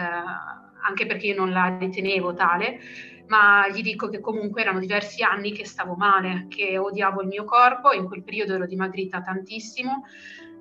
anche 0.81 1.05
perché 1.05 1.27
io 1.27 1.35
non 1.35 1.51
la 1.51 1.77
ritenevo 1.77 2.33
tale, 2.33 2.79
ma 3.27 3.67
gli 3.67 3.81
dico 3.81 4.07
che 4.07 4.21
comunque 4.21 4.61
erano 4.61 4.79
diversi 4.79 5.23
anni 5.23 5.51
che 5.51 5.65
stavo 5.65 5.95
male, 5.95 6.47
che 6.47 6.77
odiavo 6.77 7.21
il 7.21 7.27
mio 7.27 7.43
corpo, 7.43 7.91
in 7.91 8.05
quel 8.05 8.23
periodo 8.23 8.55
ero 8.55 8.65
dimagrita 8.65 9.21
tantissimo, 9.21 10.05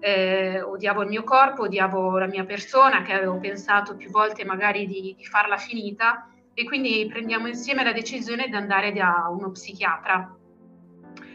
eh, 0.00 0.62
odiavo 0.62 1.03
il 1.03 1.09
mio 1.09 1.25
corpo, 1.25 1.62
odiavo 1.62 2.19
la 2.19 2.26
mia 2.26 2.45
persona, 2.45 3.03
che 3.03 3.12
avevo 3.12 3.38
pensato 3.38 3.97
più 3.97 4.11
volte 4.11 4.45
magari 4.45 4.87
di, 4.87 5.15
di 5.17 5.25
farla 5.25 5.57
finita 5.57 6.29
e 6.55 6.65
quindi 6.65 7.07
prendiamo 7.11 7.49
insieme 7.49 7.85
la 7.85 7.93
decisione 7.93 8.49
di 8.49 8.55
andare 8.55 8.93
da 8.93 9.29
uno 9.31 9.50
psichiatra. 9.50 10.35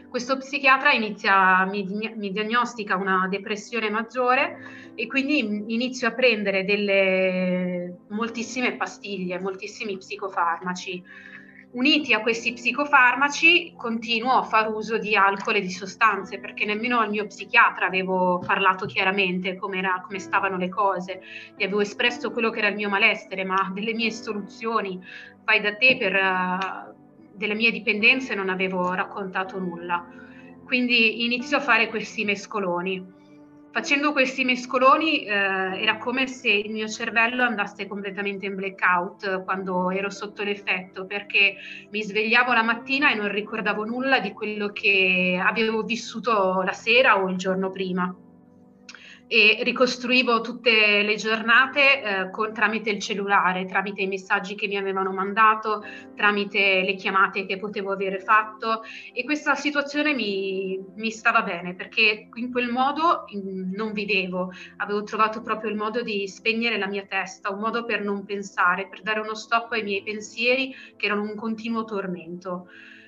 Questo 0.09 0.37
psichiatra 0.37 0.91
inizia, 0.91 1.63
mi, 1.65 1.85
mi, 2.15 2.31
diagnostica 2.31 2.97
una 2.97 3.27
depressione 3.29 3.89
maggiore 3.89 4.91
e 4.93 5.07
quindi 5.07 5.37
inizio 5.73 6.09
a 6.09 6.11
prendere 6.11 6.65
delle 6.65 7.99
moltissime 8.09 8.75
pastiglie, 8.75 9.39
moltissimi 9.39 9.97
psicofarmaci 9.97 11.01
Uniti 11.73 12.13
a 12.13 12.21
questi 12.21 12.51
psicofarmaci 12.51 13.75
continuo 13.77 14.33
a 14.33 14.43
far 14.43 14.73
uso 14.73 14.97
di 14.97 15.15
alcol 15.15 15.55
e 15.55 15.61
di 15.61 15.69
sostanze 15.69 16.37
perché 16.37 16.65
nemmeno 16.65 16.99
al 16.99 17.09
mio 17.09 17.25
psichiatra 17.27 17.85
avevo 17.85 18.39
parlato 18.45 18.85
chiaramente 18.85 19.55
come 19.55 19.81
stavano 20.17 20.57
le 20.57 20.67
cose, 20.67 21.21
gli 21.55 21.63
avevo 21.63 21.79
espresso 21.79 22.31
quello 22.31 22.49
che 22.49 22.59
era 22.59 22.67
il 22.67 22.75
mio 22.75 22.89
malessere, 22.89 23.45
ma 23.45 23.71
delle 23.73 23.93
mie 23.93 24.11
soluzioni, 24.11 25.01
fai 25.45 25.61
da 25.61 25.73
te 25.75 25.95
per 25.97 26.13
uh, 26.13 26.93
delle 27.37 27.55
mie 27.55 27.71
dipendenze 27.71 28.35
non 28.35 28.49
avevo 28.49 28.93
raccontato 28.93 29.57
nulla. 29.57 30.05
Quindi 30.65 31.23
inizio 31.23 31.55
a 31.55 31.61
fare 31.61 31.87
questi 31.87 32.25
mescoloni 32.25 33.19
Facendo 33.71 34.11
questi 34.11 34.43
mescoloni 34.43 35.23
eh, 35.23 35.31
era 35.31 35.97
come 35.97 36.27
se 36.27 36.49
il 36.49 36.71
mio 36.71 36.89
cervello 36.89 37.43
andasse 37.43 37.87
completamente 37.87 38.45
in 38.45 38.55
blackout 38.55 39.45
quando 39.45 39.91
ero 39.91 40.09
sotto 40.09 40.43
l'effetto, 40.43 41.05
perché 41.05 41.55
mi 41.89 42.03
svegliavo 42.03 42.51
la 42.51 42.63
mattina 42.63 43.11
e 43.11 43.15
non 43.15 43.31
ricordavo 43.31 43.85
nulla 43.85 44.19
di 44.19 44.33
quello 44.33 44.73
che 44.73 45.41
avevo 45.41 45.83
vissuto 45.83 46.61
la 46.63 46.73
sera 46.73 47.21
o 47.21 47.29
il 47.29 47.37
giorno 47.37 47.69
prima 47.69 48.13
e 49.31 49.61
ricostruivo 49.63 50.41
tutte 50.41 51.03
le 51.03 51.15
giornate 51.15 52.01
eh, 52.01 52.29
con, 52.31 52.53
tramite 52.53 52.89
il 52.89 52.99
cellulare, 52.99 53.63
tramite 53.63 54.01
i 54.01 54.07
messaggi 54.07 54.55
che 54.55 54.67
mi 54.67 54.75
avevano 54.75 55.13
mandato, 55.13 55.85
tramite 56.17 56.81
le 56.81 56.95
chiamate 56.95 57.45
che 57.45 57.57
potevo 57.57 57.93
avere 57.93 58.19
fatto 58.19 58.83
e 59.13 59.23
questa 59.23 59.55
situazione 59.55 60.13
mi, 60.13 60.77
mi 60.95 61.11
stava 61.11 61.43
bene 61.43 61.75
perché 61.75 62.27
in 62.33 62.51
quel 62.51 62.67
modo 62.67 63.23
in, 63.27 63.71
non 63.73 63.93
vivevo, 63.93 64.51
avevo 64.75 65.03
trovato 65.03 65.41
proprio 65.41 65.69
il 65.69 65.77
modo 65.77 66.01
di 66.01 66.27
spegnere 66.27 66.77
la 66.77 66.87
mia 66.87 67.05
testa, 67.05 67.53
un 67.53 67.61
modo 67.61 67.85
per 67.85 68.03
non 68.03 68.25
pensare, 68.25 68.89
per 68.89 69.01
dare 69.01 69.21
uno 69.21 69.35
stop 69.35 69.71
ai 69.71 69.83
miei 69.83 70.03
pensieri 70.03 70.75
che 70.97 71.05
erano 71.05 71.21
un 71.21 71.35
continuo 71.35 71.85
tormento. 71.85 72.67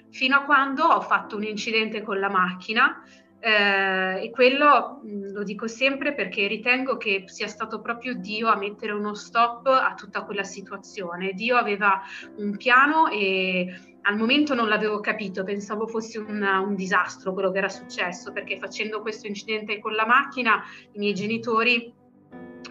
Fino 0.09 0.37
a 0.37 0.43
quando 0.43 0.85
ho 0.85 1.01
fatto 1.01 1.35
un 1.35 1.43
incidente 1.43 2.01
con 2.01 2.19
la 2.19 2.29
macchina 2.29 3.03
eh, 3.45 4.23
e 4.23 4.31
quello 4.31 5.01
mm, 5.05 5.33
lo 5.33 5.43
dico 5.43 5.67
sempre 5.67 6.13
perché 6.13 6.47
ritengo 6.47 6.95
che 6.95 7.25
sia 7.25 7.49
stato 7.49 7.81
proprio 7.81 8.15
Dio 8.15 8.47
a 8.47 8.55
mettere 8.55 8.93
uno 8.93 9.13
stop 9.15 9.67
a 9.67 9.93
tutta 9.95 10.23
quella 10.23 10.45
situazione. 10.45 11.33
Dio 11.33 11.57
aveva 11.57 12.01
un 12.37 12.55
piano 12.55 13.09
e 13.09 13.67
al 14.03 14.15
momento 14.15 14.53
non 14.53 14.69
l'avevo 14.69 15.01
capito, 15.01 15.43
pensavo 15.43 15.87
fosse 15.87 16.19
un, 16.19 16.41
un 16.41 16.73
disastro 16.75 17.33
quello 17.33 17.51
che 17.51 17.57
era 17.57 17.67
successo, 17.67 18.31
perché 18.31 18.57
facendo 18.57 19.01
questo 19.01 19.27
incidente 19.27 19.79
con 19.79 19.91
la 19.91 20.05
macchina 20.05 20.63
i 20.93 20.99
miei 20.99 21.13
genitori 21.13 21.93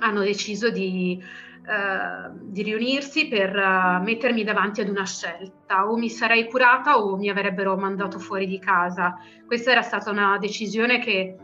hanno 0.00 0.22
deciso 0.22 0.70
di 0.70 1.22
di 2.40 2.62
riunirsi 2.62 3.28
per 3.28 3.54
uh, 3.54 4.02
mettermi 4.02 4.42
davanti 4.42 4.80
ad 4.80 4.88
una 4.88 5.06
scelta, 5.06 5.88
o 5.88 5.96
mi 5.96 6.08
sarei 6.08 6.48
curata 6.48 6.98
o 6.98 7.16
mi 7.16 7.28
avrebbero 7.28 7.76
mandato 7.76 8.18
fuori 8.18 8.46
di 8.46 8.58
casa. 8.58 9.16
Questa 9.46 9.70
era 9.70 9.82
stata 9.82 10.10
una 10.10 10.38
decisione 10.38 10.98
che 10.98 11.36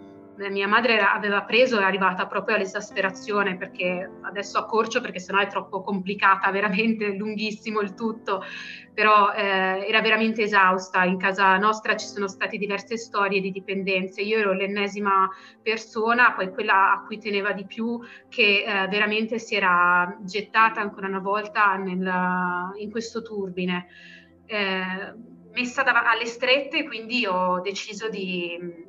mia 0.51 0.69
madre 0.69 1.01
aveva 1.01 1.43
preso 1.43 1.81
è 1.81 1.83
arrivata 1.83 2.27
proprio 2.27 2.55
all'esasperazione 2.55 3.57
perché 3.57 4.09
adesso 4.23 4.59
accorcio 4.59 5.01
perché 5.01 5.19
sennò 5.19 5.41
è 5.41 5.49
troppo 5.49 5.83
complicata, 5.83 6.51
veramente 6.53 7.09
lunghissimo 7.15 7.81
il 7.81 7.95
tutto, 7.95 8.43
però 8.95 9.33
eh, 9.33 9.85
era 9.87 10.01
veramente 10.01 10.43
esausta. 10.43 11.05
In 11.05 11.19
casa 11.19 11.57
nostra 11.57 11.97
ci 11.97 12.07
sono 12.07 12.29
state 12.29 12.57
diverse 12.57 12.97
storie 12.97 13.41
di 13.41 13.51
dipendenze. 13.51 14.21
Io 14.21 14.39
ero 14.39 14.53
l'ennesima 14.53 15.29
persona, 15.61 16.33
poi 16.33 16.51
quella 16.53 16.93
a 16.93 17.03
cui 17.05 17.19
teneva 17.19 17.53
di 17.53 17.67
più, 17.67 17.99
che 18.29 18.65
eh, 18.65 18.87
veramente 18.89 19.39
si 19.39 19.57
era 19.57 20.17
gettata 20.21 20.81
ancora 20.81 21.09
una 21.09 21.21
volta 21.21 21.75
nel, 21.75 22.73
in 22.79 22.91
questo 22.91 23.23
turbine. 23.23 23.87
Eh, 24.47 25.15
messa 25.53 25.83
dav- 25.83 26.07
alle 26.07 26.27
strette, 26.27 26.85
quindi 26.85 27.27
ho 27.27 27.61
deciso 27.61 28.09
di 28.09 28.87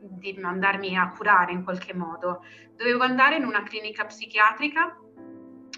di 0.00 0.32
mandarmi 0.38 0.96
a 0.96 1.10
curare 1.10 1.52
in 1.52 1.64
qualche 1.64 1.94
modo. 1.94 2.44
Dovevo 2.76 3.02
andare 3.02 3.36
in 3.36 3.44
una 3.44 3.62
clinica 3.62 4.04
psichiatrica 4.04 4.96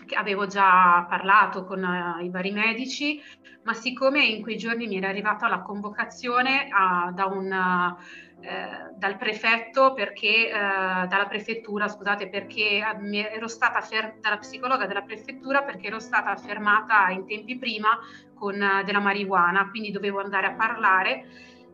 che 0.06 0.16
avevo 0.16 0.46
già 0.46 1.06
parlato 1.08 1.64
con 1.64 1.82
uh, 1.82 2.22
i 2.22 2.30
vari 2.30 2.50
medici, 2.50 3.22
ma 3.62 3.74
siccome 3.74 4.24
in 4.24 4.42
quei 4.42 4.56
giorni 4.56 4.88
mi 4.88 4.96
era 4.96 5.08
arrivata 5.08 5.46
la 5.46 5.60
convocazione 5.60 6.68
uh, 6.68 7.12
da 7.12 7.26
un, 7.26 7.46
uh, 7.46 8.98
dal 8.98 9.16
prefetto 9.16 9.92
perché, 9.92 10.50
dalla 10.50 11.26
prefettura, 11.26 11.88
scusate, 11.88 12.28
perché 12.28 12.82
ero 13.30 13.48
stata 13.48 13.82
fer- 13.82 14.18
dalla 14.18 14.38
psicologa 14.38 14.86
della 14.86 15.02
prefettura 15.02 15.62
perché 15.62 15.88
ero 15.88 16.00
stata 16.00 16.34
fermata 16.36 17.10
in 17.10 17.26
tempi 17.26 17.58
prima 17.58 17.98
con 18.34 18.58
della 18.84 19.00
marijuana, 19.00 19.68
quindi 19.68 19.90
dovevo 19.90 20.20
andare 20.20 20.46
a 20.46 20.52
parlare 20.54 21.26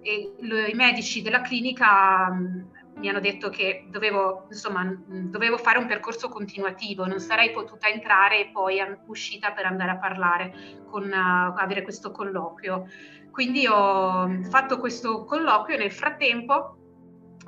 e 0.06 0.34
i 0.70 0.74
medici 0.74 1.20
della 1.20 1.40
clinica 1.40 2.30
mh, 2.30 2.68
mi 2.98 3.08
hanno 3.08 3.18
detto 3.18 3.50
che 3.50 3.86
dovevo, 3.90 4.46
insomma, 4.48 4.84
mh, 4.84 5.30
dovevo 5.30 5.58
fare 5.58 5.78
un 5.78 5.86
percorso 5.86 6.28
continuativo, 6.28 7.06
non 7.06 7.18
sarei 7.18 7.50
potuta 7.50 7.88
entrare 7.88 8.40
e 8.40 8.50
poi 8.52 8.78
uscita 9.06 9.50
per 9.50 9.66
andare 9.66 9.90
a 9.90 9.96
parlare, 9.96 10.54
con, 10.88 11.10
uh, 11.10 11.58
avere 11.58 11.82
questo 11.82 12.12
colloquio. 12.12 12.86
Quindi 13.32 13.66
ho 13.66 14.42
fatto 14.48 14.78
questo 14.78 15.24
colloquio 15.24 15.76
e 15.76 15.78
nel 15.78 15.92
frattempo 15.92 16.78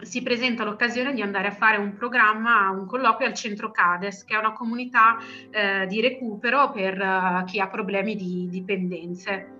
si 0.00 0.22
presenta 0.22 0.64
l'occasione 0.64 1.12
di 1.12 1.22
andare 1.22 1.48
a 1.48 1.52
fare 1.52 1.76
un 1.76 1.94
programma, 1.94 2.70
un 2.70 2.86
colloquio 2.86 3.26
al 3.26 3.34
centro 3.34 3.70
CADES, 3.70 4.24
che 4.24 4.34
è 4.34 4.38
una 4.38 4.52
comunità 4.52 5.16
eh, 5.50 5.86
di 5.86 6.00
recupero 6.00 6.70
per 6.70 7.00
uh, 7.00 7.44
chi 7.44 7.60
ha 7.60 7.68
problemi 7.68 8.16
di 8.16 8.48
dipendenze. 8.50 9.57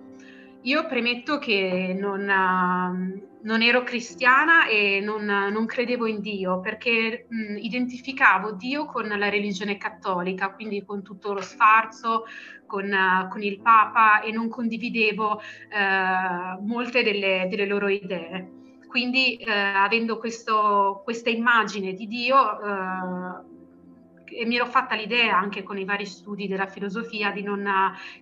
Io 0.63 0.85
premetto 0.87 1.39
che 1.39 1.95
non, 1.97 2.21
uh, 2.21 3.27
non 3.43 3.61
ero 3.61 3.83
cristiana 3.83 4.67
e 4.67 4.99
non, 4.99 5.23
non, 5.23 5.65
credevo 5.65 6.05
in 6.05 6.19
Dio 6.19 6.59
perché 6.59 7.27
mh, 7.29 7.57
identificavo 7.57 8.51
Dio 8.51 8.85
con 8.85 9.07
la 9.07 9.29
religione 9.29 9.77
cattolica, 9.77 10.51
quindi 10.51 10.83
con 10.83 11.01
tutto 11.01 11.31
lo 11.31 11.41
sfarzo, 11.41 12.25
con, 12.65 12.91
uh, 12.91 13.29
con 13.29 13.41
il 13.41 13.61
Papa 13.61 14.19
e 14.19 14.31
non 14.31 14.49
condividevo 14.49 15.41
uh, 15.41 16.65
molte 16.65 17.03
delle, 17.03 17.47
delle, 17.49 17.65
loro 17.65 17.87
idee. 17.87 18.57
Quindi 18.89 19.39
avendo 19.45 20.17
questo, 20.17 21.01
questa 21.03 21.29
immagine 21.29 21.93
di 21.93 22.07
Dio 22.07 22.35
e 24.31 24.45
mi 24.45 24.55
ero 24.55 24.65
fatta 24.65 24.95
l'idea 24.95 25.37
anche 25.37 25.63
con 25.63 25.77
i 25.77 25.85
vari 25.85 26.05
studi 26.05 26.47
della 26.47 26.67
filosofia 26.67 27.33
non, 27.43 27.67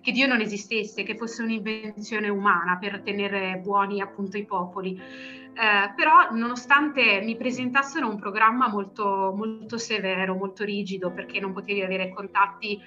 che 0.00 0.12
Dio 0.12 0.26
non 0.26 0.40
esistesse, 0.40 1.02
che 1.02 1.16
fosse 1.16 1.42
un'invenzione 1.42 2.28
umana 2.28 2.76
per 2.78 3.02
tenere 3.02 3.60
buoni 3.62 4.00
appunto 4.00 4.36
i 4.36 4.44
popoli. 4.44 4.96
Eh, 4.96 5.92
però 5.96 6.28
nonostante 6.30 7.20
mi 7.20 7.36
presentassero 7.36 8.08
un 8.08 8.18
programma 8.18 8.68
molto, 8.68 9.32
molto 9.36 9.76
severo, 9.76 10.36
molto 10.36 10.64
rigido, 10.64 11.10
perché 11.10 11.40
non 11.40 11.52
potevi 11.52 11.82
avere 11.82 12.10
contatti 12.10 12.80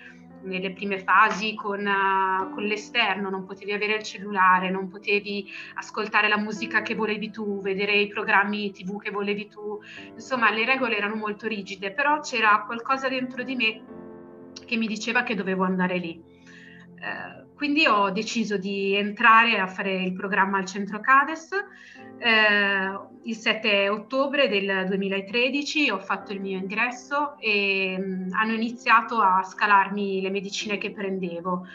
nelle 0.44 0.72
prime 0.72 1.00
fasi 1.00 1.54
con, 1.56 1.86
uh, 1.86 2.54
con, 2.54 2.64
l'esterno, 2.64 3.30
non 3.30 3.46
potevi 3.46 3.72
avere 3.74 3.96
il 3.96 4.04
cellulare, 4.04 4.70
non 4.70 4.88
potevi 4.88 5.50
ascoltare 5.76 6.28
la 6.28 6.38
musica 6.38 6.82
che 6.82 6.96
volevi 6.96 7.32
tu, 7.32 7.62
vedere 7.62 7.96
i 7.98 8.08
programmi 8.08 8.72
tv 8.72 9.00
che 9.00 9.12
volevi 9.12 9.48
tu, 9.48 9.80
insomma 10.14 10.52
le 10.52 10.66
regole 10.66 10.98
erano 10.98 11.16
molto 11.16 11.48
rigide, 11.48 11.92
però 11.92 12.20
c'era 12.20 12.64
qualcosa 12.66 13.10
dentro 13.10 13.44
di 13.44 13.56
me 13.56 13.82
che 14.66 14.78
mi 14.78 14.88
diceva 14.88 15.24
che 15.24 15.36
dovevo 15.36 15.64
andare 15.64 15.98
lì. 15.98 16.22
Uh, 17.02 17.41
quindi 17.62 17.86
ho 17.86 18.10
deciso 18.10 18.58
di 18.58 18.96
entrare 18.96 19.60
a 19.60 19.68
fare 19.68 19.94
il 20.01 20.13
programma 20.13 20.58
al 20.58 20.65
centro 20.65 21.00
Cades. 21.00 21.51
Eh, 22.18 23.00
il 23.22 23.36
7 23.36 23.88
ottobre 23.88 24.50
del 24.50 24.88
2013 24.88 25.91
ho 25.91 26.00
fatto 26.00 26.34
il 26.34 26.41
mio 26.41 26.58
ingresso 26.58 27.38
e 27.38 28.00
mh, 28.00 28.30
hanno 28.32 28.53
iniziato 28.53 29.22
a 29.22 29.44
scalarmi 29.44 30.22
le 30.22 30.32
medicine 30.32 30.80
che 30.80 30.89
prendevo. 30.89 31.68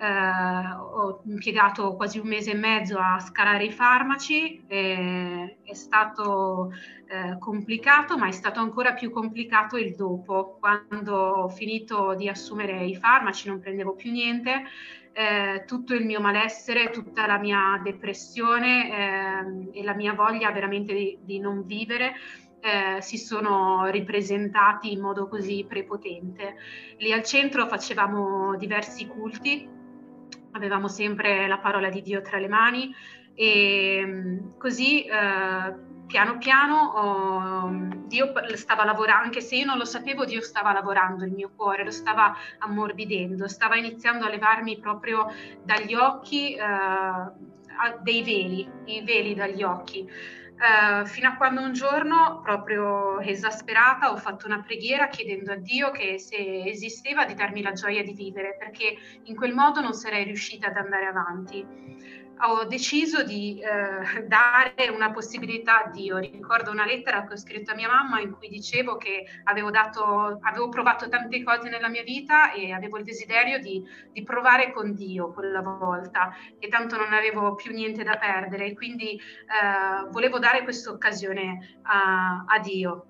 Eh, 0.00 0.06
ho 0.06 1.20
impiegato 1.26 1.94
quasi 1.94 2.18
un 2.18 2.28
mese 2.28 2.52
e 2.52 2.54
mezzo 2.54 2.96
a 2.96 3.18
scalare 3.18 3.64
i 3.64 3.72
farmaci, 3.72 4.64
eh, 4.66 5.58
è 5.62 5.74
stato 5.74 6.72
eh, 7.06 7.36
complicato, 7.38 8.16
ma 8.16 8.28
è 8.28 8.32
stato 8.32 8.60
ancora 8.60 8.94
più 8.94 9.10
complicato 9.10 9.76
il 9.76 9.94
dopo, 9.94 10.56
quando 10.58 11.14
ho 11.14 11.48
finito 11.50 12.14
di 12.14 12.30
assumere 12.30 12.86
i 12.86 12.96
farmaci, 12.96 13.48
non 13.48 13.60
prendevo 13.60 13.92
più 13.92 14.10
niente 14.10 14.62
eh, 15.12 15.64
tutto 15.66 15.94
il 15.94 16.04
mio 16.04 16.20
malessere, 16.20 16.90
tutta 16.90 17.26
la 17.26 17.38
mia 17.38 17.80
depressione 17.82 19.70
eh, 19.72 19.80
e 19.80 19.84
la 19.84 19.94
mia 19.94 20.14
voglia 20.14 20.50
veramente 20.50 20.92
di, 20.94 21.18
di 21.20 21.38
non 21.38 21.64
vivere 21.64 22.14
eh, 22.60 23.00
si 23.00 23.16
sono 23.18 23.86
ripresentati 23.86 24.92
in 24.92 25.00
modo 25.00 25.28
così 25.28 25.64
prepotente. 25.68 26.56
Lì 26.98 27.12
al 27.12 27.22
centro 27.22 27.66
facevamo 27.66 28.56
diversi 28.56 29.06
culti, 29.06 29.68
avevamo 30.52 30.88
sempre 30.88 31.46
la 31.46 31.58
parola 31.58 31.88
di 31.88 32.02
Dio 32.02 32.20
tra 32.20 32.38
le 32.38 32.48
mani 32.48 32.94
e 33.40 34.40
così 34.58 35.04
eh, 35.04 35.74
piano 36.08 36.38
piano 36.38 36.76
oh, 36.96 37.88
Dio 38.08 38.32
stava 38.56 38.84
lavorando, 38.84 39.26
anche 39.26 39.40
se 39.40 39.54
io 39.54 39.64
non 39.64 39.78
lo 39.78 39.84
sapevo, 39.84 40.24
Dio 40.24 40.40
stava 40.40 40.72
lavorando 40.72 41.24
il 41.24 41.30
mio 41.30 41.52
cuore, 41.54 41.84
lo 41.84 41.92
stava 41.92 42.34
ammorbidendo, 42.58 43.46
stava 43.46 43.76
iniziando 43.76 44.24
a 44.24 44.28
levarmi 44.28 44.80
proprio 44.80 45.32
dagli 45.62 45.94
occhi 45.94 46.54
eh, 46.54 46.62
dei 48.02 48.24
veli, 48.24 48.68
i 48.86 49.04
veli 49.04 49.34
dagli 49.34 49.62
occhi. 49.62 50.10
Uh, 50.58 51.06
fino 51.06 51.28
a 51.28 51.36
quando 51.36 51.60
un 51.60 51.72
giorno, 51.72 52.40
proprio 52.42 53.20
esasperata, 53.20 54.10
ho 54.10 54.16
fatto 54.16 54.46
una 54.46 54.60
preghiera 54.60 55.06
chiedendo 55.06 55.52
a 55.52 55.54
Dio 55.54 55.92
che 55.92 56.18
se 56.18 56.64
esisteva 56.64 57.24
di 57.24 57.34
darmi 57.34 57.62
la 57.62 57.70
gioia 57.70 58.02
di 58.02 58.12
vivere, 58.12 58.56
perché 58.58 58.96
in 59.22 59.36
quel 59.36 59.54
modo 59.54 59.80
non 59.80 59.92
sarei 59.92 60.24
riuscita 60.24 60.66
ad 60.66 60.76
andare 60.76 61.06
avanti 61.06 62.27
ho 62.42 62.64
deciso 62.64 63.22
di 63.22 63.60
eh, 63.60 64.24
dare 64.26 64.88
una 64.94 65.10
possibilità 65.10 65.84
a 65.84 65.90
Dio. 65.90 66.18
Ricordo 66.18 66.70
una 66.70 66.84
lettera 66.84 67.26
che 67.26 67.34
ho 67.34 67.36
scritto 67.36 67.72
a 67.72 67.74
mia 67.74 67.88
mamma 67.88 68.20
in 68.20 68.32
cui 68.32 68.48
dicevo 68.48 68.96
che 68.96 69.24
avevo, 69.44 69.70
dato, 69.70 70.38
avevo 70.42 70.68
provato 70.68 71.08
tante 71.08 71.42
cose 71.42 71.68
nella 71.68 71.88
mia 71.88 72.02
vita 72.02 72.52
e 72.52 72.72
avevo 72.72 72.98
il 72.98 73.04
desiderio 73.04 73.58
di, 73.58 73.82
di, 74.12 74.22
provare 74.22 74.72
con 74.72 74.94
Dio 74.94 75.32
quella 75.32 75.60
volta 75.60 76.34
e 76.58 76.68
tanto 76.68 76.96
non 76.96 77.12
avevo 77.12 77.54
più 77.54 77.72
niente 77.72 78.04
da 78.04 78.16
perdere, 78.16 78.74
quindi 78.74 79.14
eh, 79.14 80.08
volevo 80.10 80.38
dare 80.38 80.62
questa 80.62 80.90
occasione 80.90 81.78
a, 81.82 82.44
a 82.46 82.58
Dio 82.60 83.07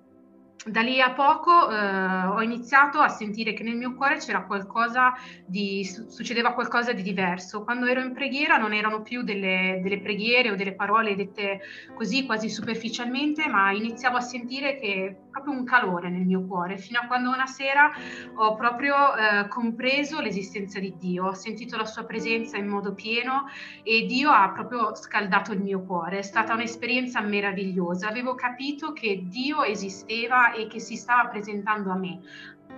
da 0.65 0.81
lì 0.81 0.99
a 0.99 1.11
poco 1.11 1.71
eh, 1.71 2.25
ho 2.25 2.41
iniziato 2.41 2.99
a 2.99 3.07
sentire 3.07 3.53
che 3.53 3.63
nel 3.63 3.77
mio 3.77 3.95
cuore 3.95 4.17
c'era 4.17 4.43
qualcosa 4.43 5.13
di, 5.45 5.85
succedeva 5.85 6.53
qualcosa 6.53 6.91
di 6.91 7.01
diverso. 7.01 7.63
Quando 7.63 7.85
ero 7.85 8.01
in 8.01 8.13
preghiera 8.13 8.57
non 8.57 8.73
erano 8.73 9.01
più 9.01 9.23
delle, 9.23 9.79
delle, 9.81 10.01
preghiere 10.01 10.51
o 10.51 10.55
delle 10.55 10.73
parole 10.73 11.15
dette 11.15 11.61
così 11.95 12.25
quasi 12.25 12.49
superficialmente, 12.49 13.47
ma 13.47 13.71
iniziavo 13.71 14.17
a 14.17 14.21
sentire 14.21 14.77
che 14.77 15.15
proprio 15.29 15.53
un 15.53 15.63
calore 15.63 16.09
nel 16.09 16.25
mio 16.25 16.45
cuore, 16.45 16.77
fino 16.77 16.99
a 16.99 17.07
quando 17.07 17.29
una 17.29 17.45
sera 17.45 17.91
ho 18.35 18.55
proprio 18.55 19.15
eh, 19.15 19.47
compreso 19.47 20.19
l'esistenza 20.19 20.79
di 20.79 20.95
Dio, 20.97 21.25
ho 21.27 21.33
sentito 21.33 21.77
la 21.77 21.85
sua 21.85 22.03
presenza 22.03 22.57
in 22.57 22.67
modo 22.67 22.93
pieno 22.93 23.45
e 23.83 24.05
Dio 24.05 24.31
ha 24.31 24.51
proprio 24.51 24.95
scaldato 24.95 25.53
il 25.53 25.61
mio 25.61 25.83
cuore. 25.83 26.19
È 26.19 26.21
stata 26.21 26.53
un'esperienza 26.53 27.21
meravigliosa. 27.21 28.07
Avevo 28.07 28.35
capito 28.35 28.93
che 28.93 29.23
Dio 29.25 29.63
esisteva 29.63 30.53
e 30.53 30.67
che 30.67 30.79
si 30.79 30.95
stava 30.95 31.27
presentando 31.29 31.91
a 31.91 31.95
me, 31.95 32.19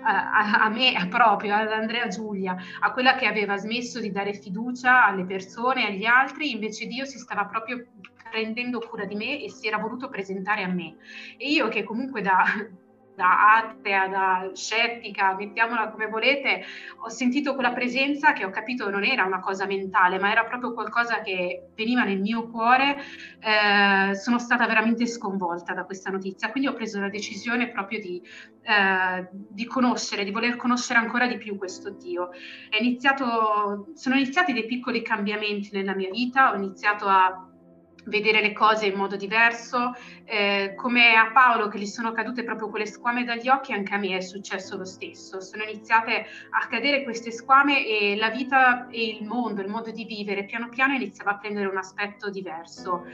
a, 0.03 0.63
a, 0.63 0.69
me 0.69 0.93
proprio, 1.09 1.55
ad 1.55 1.71
Andrea 1.71 2.07
Giulia, 2.07 2.55
a 2.79 2.91
quella 2.91 3.15
che 3.15 3.25
aveva 3.25 3.57
smesso 3.57 3.99
di 3.99 4.11
dare 4.11 4.33
fiducia 4.33 5.05
alle 5.05 5.25
persone, 5.25 5.85
agli 5.85 6.05
altri, 6.05 6.51
invece 6.51 6.87
Dio 6.87 7.05
si 7.05 7.17
stava 7.17 7.45
proprio 7.45 7.85
prendendo 8.31 8.79
cura 8.79 9.05
di 9.05 9.15
me 9.15 9.41
e 9.43 9.49
si 9.49 9.67
era 9.67 9.77
voluto 9.77 10.09
presentare 10.09 10.63
a 10.63 10.67
me. 10.67 10.95
E 11.37 11.49
io 11.49 11.67
che 11.67 11.83
comunque 11.83 12.21
da 12.21 12.43
da 13.21 13.57
atea, 13.57 14.07
da 14.07 14.51
scettica, 14.53 15.35
mettiamola 15.35 15.89
come 15.89 16.07
volete, 16.07 16.63
ho 17.03 17.09
sentito 17.09 17.53
quella 17.53 17.71
presenza 17.71 18.33
che 18.33 18.45
ho 18.45 18.49
capito 18.49 18.89
non 18.89 19.03
era 19.03 19.25
una 19.25 19.39
cosa 19.39 19.65
mentale, 19.65 20.19
ma 20.19 20.31
era 20.31 20.45
proprio 20.45 20.73
qualcosa 20.73 21.21
che 21.21 21.69
veniva 21.75 22.03
nel 22.03 22.19
mio 22.19 22.49
cuore. 22.49 22.97
Eh, 23.39 24.15
sono 24.15 24.39
stata 24.39 24.65
veramente 24.65 25.05
sconvolta 25.05 25.73
da 25.73 25.83
questa 25.83 26.09
notizia, 26.09 26.49
quindi 26.49 26.69
ho 26.69 26.73
preso 26.73 26.99
la 26.99 27.09
decisione 27.09 27.69
proprio 27.69 27.99
di, 27.99 28.21
eh, 28.61 29.27
di 29.31 29.65
conoscere, 29.65 30.23
di 30.23 30.31
voler 30.31 30.55
conoscere 30.55 30.99
ancora 30.99 31.27
di 31.27 31.37
più 31.37 31.57
questo 31.57 31.91
Dio. 31.91 32.29
Iniziato, 32.79 33.89
sono 33.93 34.15
iniziati 34.15 34.53
dei 34.53 34.65
piccoli 34.65 35.01
cambiamenti 35.01 35.69
nella 35.73 35.93
mia 35.93 36.09
vita, 36.09 36.51
ho 36.51 36.55
iniziato 36.55 37.05
a 37.05 37.50
vedere 38.05 38.41
le 38.41 38.53
cose 38.53 38.87
in 38.87 38.95
modo 38.95 39.15
diverso, 39.15 39.93
eh, 40.25 40.73
come 40.75 41.15
a 41.15 41.31
Paolo 41.31 41.67
che 41.67 41.79
gli 41.79 41.85
sono 41.85 42.11
cadute 42.11 42.43
proprio 42.43 42.69
quelle 42.69 42.85
squame 42.85 43.23
dagli 43.23 43.49
occhi, 43.49 43.73
anche 43.73 43.93
a 43.93 43.97
me 43.97 44.17
è 44.17 44.21
successo 44.21 44.77
lo 44.77 44.85
stesso. 44.85 45.39
Sono 45.41 45.63
iniziate 45.63 46.25
a 46.49 46.67
cadere 46.67 47.03
queste 47.03 47.31
squame 47.31 47.85
e 47.85 48.15
la 48.15 48.29
vita 48.29 48.87
e 48.89 49.07
il 49.07 49.25
mondo, 49.25 49.61
il 49.61 49.69
modo 49.69 49.91
di 49.91 50.05
vivere, 50.05 50.45
piano 50.45 50.69
piano 50.69 50.93
iniziava 50.93 51.31
a 51.31 51.37
prendere 51.37 51.67
un 51.67 51.77
aspetto 51.77 52.29
diverso. 52.29 53.05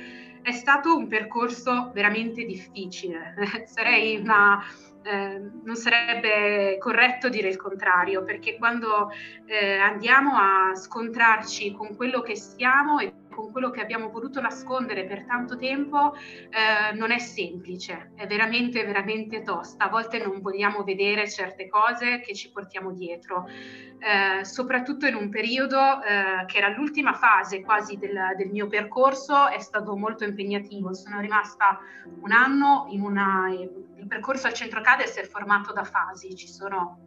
È 0.42 0.52
stato 0.52 0.96
un 0.96 1.08
percorso 1.08 1.92
veramente 1.94 2.46
difficile, 2.46 3.36
sarei 3.68 4.18
una 4.18 4.64
eh, 5.04 5.42
non 5.64 5.76
sarebbe 5.78 6.78
corretto 6.80 7.30
dire 7.30 7.48
il 7.48 7.56
contrario, 7.56 8.24
perché 8.24 8.58
quando 8.58 9.10
eh, 9.46 9.78
andiamo 9.78 10.36
a 10.36 10.76
scontrarci 10.76 11.72
con 11.72 11.96
quello 11.96 12.22
che 12.22 12.36
siamo 12.36 13.00
e 13.00 13.14
con 13.38 13.52
quello 13.52 13.70
che 13.70 13.82
abbiamo 13.82 14.10
voluto 14.10 14.42
nascondere 14.42 15.06
per 15.06 15.26
tanto 15.26 15.58
tempo 15.58 16.16
eh, 16.16 16.96
non 16.96 17.12
è 17.12 17.20
semplice, 17.20 18.14
è 18.16 18.26
veramente, 18.26 18.84
veramente 18.84 19.44
tosta. 19.44 19.86
A 19.86 19.90
volte 19.90 20.18
non 20.18 20.42
vogliamo 20.42 20.84
vedere 20.84 21.30
certe 21.30 21.68
cose 21.68 22.20
che 22.22 22.34
ci 22.34 22.50
portiamo 22.50 22.92
dietro, 22.92 23.48
eh, 23.48 24.44
soprattutto 24.44 25.06
in 25.06 25.14
un 25.14 25.30
periodo 25.30 25.78
eh, 25.78 26.46
che 26.48 26.58
era 26.58 26.70
l'ultima 26.70 27.14
fase 27.14 27.62
quasi 27.62 27.98
del, 27.98 28.18
del, 28.36 28.50
mio 28.50 28.66
percorso, 28.66 29.48
è 29.50 29.60
stato 29.60 29.96
molto 29.96 30.24
impegnativo. 30.24 30.96
Sono 30.96 31.20
rimasta 31.20 31.80
un 32.22 32.32
anno 32.32 32.88
in 32.90 33.02
una... 33.02 33.50
Il 33.50 34.08
percorso 34.08 34.48
al 34.48 34.54
centro 34.54 34.82
CADES 34.82 35.18
è 35.18 35.26
formato 35.26 35.74
da 35.74 35.84
fasi, 35.84 36.36
ci 36.36 36.48
sono 36.48 37.02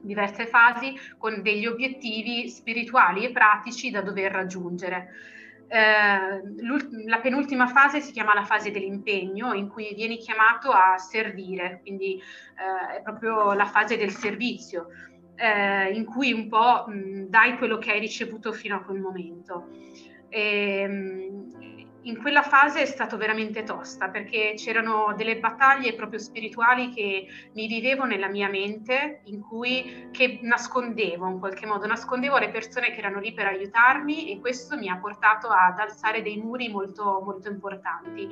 diverse 0.00 0.46
fasi 0.46 0.94
con 1.18 1.42
degli 1.42 1.66
obiettivi 1.66 2.48
spirituali 2.48 3.24
e 3.24 3.32
pratici 3.32 3.90
da 3.90 4.00
dover 4.00 4.30
raggiungere. 4.30 5.08
Eh, 5.72 6.40
la 7.06 7.20
penultima 7.20 7.66
fase 7.66 8.00
si 8.02 8.12
chiama 8.12 8.34
la 8.34 8.44
fase 8.44 8.70
dell'impegno, 8.70 9.54
in 9.54 9.68
cui 9.68 9.94
vieni 9.94 10.18
chiamato 10.18 10.70
a 10.70 10.98
servire, 10.98 11.80
quindi 11.82 12.16
eh, 12.16 12.98
è 12.98 13.02
proprio 13.02 13.52
la 13.54 13.66
fase 13.66 13.96
del 13.96 14.10
servizio. 14.10 14.88
eh, 15.34 15.90
in 15.94 16.04
cui 16.04 16.32
un 16.32 16.46
po' 16.48 16.84
mh, 16.86 17.24
dai 17.28 17.56
quello 17.56 17.78
che 17.78 17.90
hai 17.92 18.00
ricevuto 18.00 18.52
fino 18.52 18.76
a 18.76 18.82
quel 18.84 18.98
momento. 19.00 19.68
E, 20.28 20.80
ehm, 20.82 21.52
in 22.02 22.20
quella 22.20 22.42
fase 22.42 22.82
è 22.82 22.84
stato 22.86 23.16
veramente 23.16 23.62
tosta 23.62 24.08
perché 24.08 24.54
c'erano 24.56 25.14
delle 25.16 25.38
battaglie 25.38 25.94
proprio 25.94 26.18
spirituali 26.18 26.90
che 26.90 27.26
mi 27.54 27.66
vivevo 27.66 28.04
nella 28.04 28.28
mia 28.28 28.48
mente, 28.48 29.20
in 29.24 29.40
cui 29.40 30.08
che 30.10 30.40
nascondevo 30.42 31.28
in 31.28 31.38
qualche 31.38 31.66
modo, 31.66 31.86
nascondevo 31.86 32.38
le 32.38 32.50
persone 32.50 32.92
che 32.92 32.98
erano 32.98 33.20
lì 33.20 33.32
per 33.32 33.46
aiutarmi 33.46 34.32
e 34.32 34.40
questo 34.40 34.76
mi 34.76 34.88
ha 34.88 34.96
portato 34.96 35.48
ad 35.48 35.78
alzare 35.78 36.22
dei 36.22 36.38
muri 36.38 36.68
molto, 36.68 37.20
molto 37.24 37.48
importanti. 37.48 38.28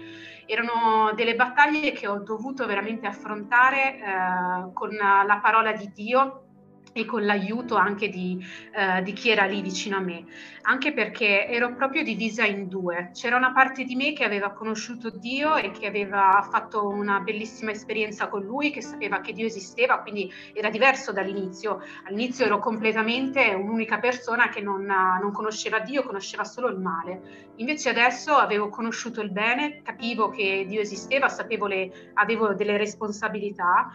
Erano 0.47 1.13
delle 1.15 1.37
battaglie 1.37 1.93
che 1.93 2.09
ho 2.09 2.19
dovuto 2.19 2.67
veramente 2.67 3.07
affrontare 3.07 3.97
eh, 3.97 4.73
con 4.73 4.91
la 4.91 5.39
parola 5.41 5.73
di 5.73 5.91
Dio 5.95 6.47
e 6.93 7.05
con 7.05 7.25
l'aiuto 7.25 7.77
anche 7.77 8.09
di, 8.09 8.45
eh, 8.75 9.03
di, 9.03 9.13
chi 9.13 9.31
era 9.31 9.45
lì 9.45 9.61
vicino 9.63 9.97
a 9.97 10.01
me, 10.01 10.25
anche 10.63 10.93
perché 10.93 11.47
ero 11.47 11.75
proprio 11.75 12.03
divisa 12.03 12.45
in 12.45 12.69
due. 12.69 13.11
C'era 13.15 13.37
una 13.37 13.53
parte 13.53 13.85
di 13.85 13.95
me 13.95 14.13
che 14.13 14.25
aveva 14.25 14.51
conosciuto 14.51 15.11
Dio 15.11 15.57
e 15.57 15.71
che 15.71 15.87
aveva 15.87 16.47
fatto 16.51 16.89
una 16.89 17.21
bellissima 17.21 17.71
esperienza 17.71 18.29
con 18.29 18.43
Lui, 18.43 18.71
che 18.71 18.83
sapeva 18.83 19.21
che 19.21 19.33
Dio 19.33 19.47
esisteva, 19.47 20.01
quindi 20.01 20.33
era 20.53 20.71
diverso 20.71 21.13
dall'inizio. 21.13 21.83
All'inizio 22.05 22.45
ero 22.45 22.59
completamente 22.59 23.55
un'unica 23.55 23.99
persona 23.99 24.49
che 24.49 24.61
non, 24.61 24.85
non 24.85 25.33
conosceva 25.33 25.81
Dio, 25.81 26.03
conosceva 26.03 26.45
solo 26.45 26.69
il 26.69 26.79
male. 26.79 27.49
Invece 27.57 27.91
adesso 27.91 28.35
avevo 28.35 28.69
conosciuto 28.69 29.21
il 29.21 29.31
bene, 29.31 29.81
capivo 29.83 30.31
che 30.31 30.65
Dio 30.67 30.81
esisteva, 30.81 31.29
sapevo 31.29 31.67
le, 31.67 32.11
avevo 32.15 32.55
delle 32.55 32.77
responsabilità 32.77 33.91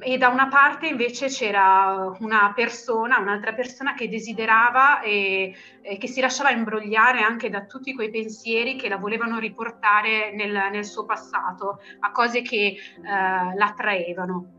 e 0.00 0.18
da 0.18 0.28
una 0.28 0.48
parte 0.48 0.86
invece 0.86 1.28
c'era 1.28 2.12
una 2.20 2.52
persona, 2.54 3.18
un'altra 3.18 3.52
persona 3.52 3.94
che 3.94 4.08
desiderava 4.08 5.00
e, 5.00 5.54
e, 5.82 5.98
che 5.98 6.08
si 6.08 6.20
lasciava 6.20 6.50
imbrogliare 6.50 7.20
anche 7.20 7.50
da 7.50 7.64
tutti 7.66 7.94
quei 7.94 8.10
pensieri 8.10 8.76
che 8.76 8.88
la 8.88 8.96
volevano 8.96 9.38
riportare 9.38 10.32
nel, 10.34 10.70
nel 10.70 10.84
suo 10.84 11.04
passato, 11.04 11.80
a 12.00 12.10
cose 12.10 12.42
che 12.42 12.56
eh, 12.56 13.56
l'attraevano. 13.56 14.52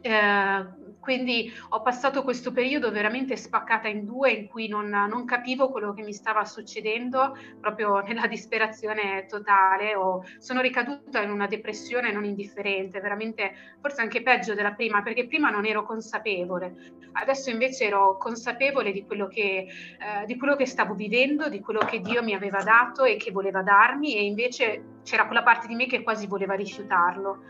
Eh, 0.00 0.82
quindi 1.04 1.52
ho 1.68 1.82
passato 1.82 2.24
questo 2.24 2.50
periodo 2.50 2.90
veramente 2.90 3.36
spaccata 3.36 3.88
in 3.88 4.06
due 4.06 4.30
in 4.30 4.48
cui 4.48 4.68
non, 4.68 4.88
non, 4.88 5.26
capivo 5.26 5.68
quello 5.68 5.92
che 5.92 6.02
mi 6.02 6.14
stava 6.14 6.46
succedendo, 6.46 7.36
proprio 7.60 7.98
nella 8.08 8.26
disperazione 8.26 9.26
totale. 9.26 9.94
O 9.94 10.24
sono 10.38 10.62
ricaduta 10.62 11.20
in 11.20 11.30
una 11.30 11.46
depressione 11.46 12.10
non 12.10 12.24
indifferente, 12.24 13.00
veramente 13.00 13.52
forse 13.82 14.00
anche 14.00 14.22
peggio 14.22 14.54
della 14.54 14.72
prima, 14.72 15.02
perché 15.02 15.26
prima 15.26 15.50
non 15.50 15.66
ero 15.66 15.84
consapevole. 15.84 16.74
Adesso 17.12 17.50
invece 17.50 17.84
ero 17.84 18.16
consapevole 18.16 18.90
di 18.90 19.04
quello 19.04 19.28
che, 19.28 19.66
eh, 19.66 20.24
di 20.24 20.38
quello 20.38 20.56
che 20.56 20.66
stavo 20.66 20.94
vivendo, 20.94 21.50
di 21.50 21.60
quello 21.60 21.80
che 21.80 22.00
Dio 22.00 22.22
mi 22.22 22.32
aveva 22.32 22.62
dato 22.62 23.04
e 23.04 23.16
che 23.16 23.30
voleva 23.30 23.62
darmi 23.62 24.16
e 24.16 24.24
invece 24.24 25.00
c'era 25.04 25.26
quella 25.26 25.42
parte 25.42 25.66
di 25.66 25.74
me 25.74 25.86
che 25.86 26.02
quasi 26.02 26.26
voleva 26.26 26.54
rifiutarlo. 26.54 27.42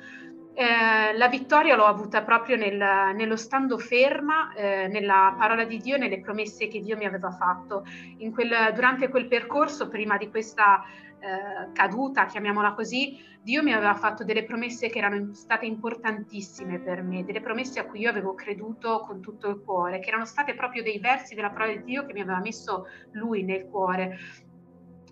Eh, 0.57 1.17
la 1.17 1.29
vittoria 1.29 1.75
l'ho 1.75 1.85
avuta 1.85 2.23
proprio 2.23 2.57
nel, 2.57 2.77
nello 2.77 3.35
stando 3.35 3.77
ferma 3.77 4.55
eh, 4.55 4.87
nella 4.87 5.35
parola 5.37 5.65
di 5.65 5.79
Dio, 5.79 5.97
nelle 5.97 6.21
promesse 6.21 6.69
che 6.69 6.81
Dio 6.81 6.97
mi 6.97 7.07
aveva 7.07 7.33
fatto. 7.33 7.85
Quel, 8.33 8.73
durante 8.73 9.09
quel 9.09 9.27
percorso, 9.27 9.89
prima 9.89 10.17
di 10.17 10.31
questa 10.31 10.85
eh, 11.19 11.73
caduta, 11.73 12.27
chiamiamola 12.27 12.73
così, 12.75 13.19
Dio 13.43 13.65
mi 13.65 13.73
aveva 13.73 13.95
fatto 13.95 14.23
delle 14.23 14.45
promesse 14.45 14.89
che 14.89 14.99
erano 14.99 15.35
state 15.35 15.67
importantissime 15.67 16.79
per 16.79 17.03
me, 17.03 17.25
delle 17.25 17.41
promesse 17.41 17.81
a 17.81 17.87
cui 17.87 18.01
io 18.01 18.11
avevo 18.11 18.35
creduto 18.35 19.01
con 19.01 19.21
tutto 19.21 19.49
il 19.49 19.61
cuore, 19.61 19.99
che 19.99 20.09
erano 20.09 20.25
state 20.25 20.55
proprio 20.55 20.85
dei 20.85 21.01
versi 21.01 21.35
della 21.35 21.51
parola 21.51 21.73
di 21.73 21.83
Dio 21.83 22.07
che 22.07 22.13
mi 22.13 22.21
aveva 22.21 22.39
messo 22.39 22.87
Lui 23.11 23.43
nel 23.43 23.67
cuore. 23.69 24.19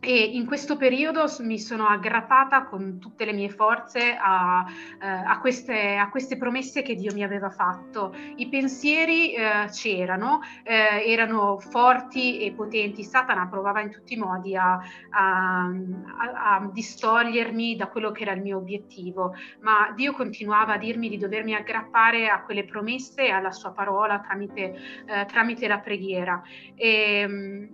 E 0.04 0.24
in 0.24 0.46
questo 0.46 0.76
periodo 0.76 1.26
mi 1.42 1.60
sono 1.60 1.86
aggrappata 1.86 2.64
con 2.64 2.98
tutte 2.98 3.24
le 3.24 3.32
mie 3.32 3.48
forze 3.48 4.18
a, 4.20 4.66
eh, 5.00 5.06
a, 5.06 5.38
queste, 5.38 5.94
a 5.94 6.10
queste, 6.10 6.36
promesse 6.36 6.82
che 6.82 6.96
Dio 6.96 7.12
mi 7.14 7.22
aveva 7.22 7.50
fatto. 7.50 8.12
I 8.34 8.48
pensieri 8.48 9.32
eh, 9.32 9.68
c'erano, 9.70 10.40
eh, 10.64 11.08
erano 11.08 11.60
forti 11.60 12.40
e 12.40 12.50
potenti. 12.50 13.04
Satana 13.04 13.46
provava 13.46 13.80
in 13.80 13.92
tutti 13.92 14.14
i 14.14 14.16
modi 14.16 14.56
a, 14.56 14.80
a, 15.10 16.68
distogliermi 16.72 17.76
da 17.76 17.86
quello 17.86 18.10
che 18.10 18.22
era 18.22 18.32
il 18.32 18.42
mio 18.42 18.56
obiettivo, 18.56 19.36
ma 19.60 19.92
Dio 19.94 20.14
continuava 20.14 20.72
a 20.72 20.78
dirmi 20.78 21.08
di 21.10 21.16
dovermi 21.16 21.54
aggrappare 21.54 22.28
a 22.28 22.42
quelle 22.42 22.64
promesse 22.64 23.26
e 23.26 23.30
alla 23.30 23.52
sua 23.52 23.70
parola 23.70 24.18
tramite, 24.18 24.74
eh, 25.06 25.26
tramite 25.26 25.68
la 25.68 25.78
preghiera. 25.78 26.42
E, 26.74 27.70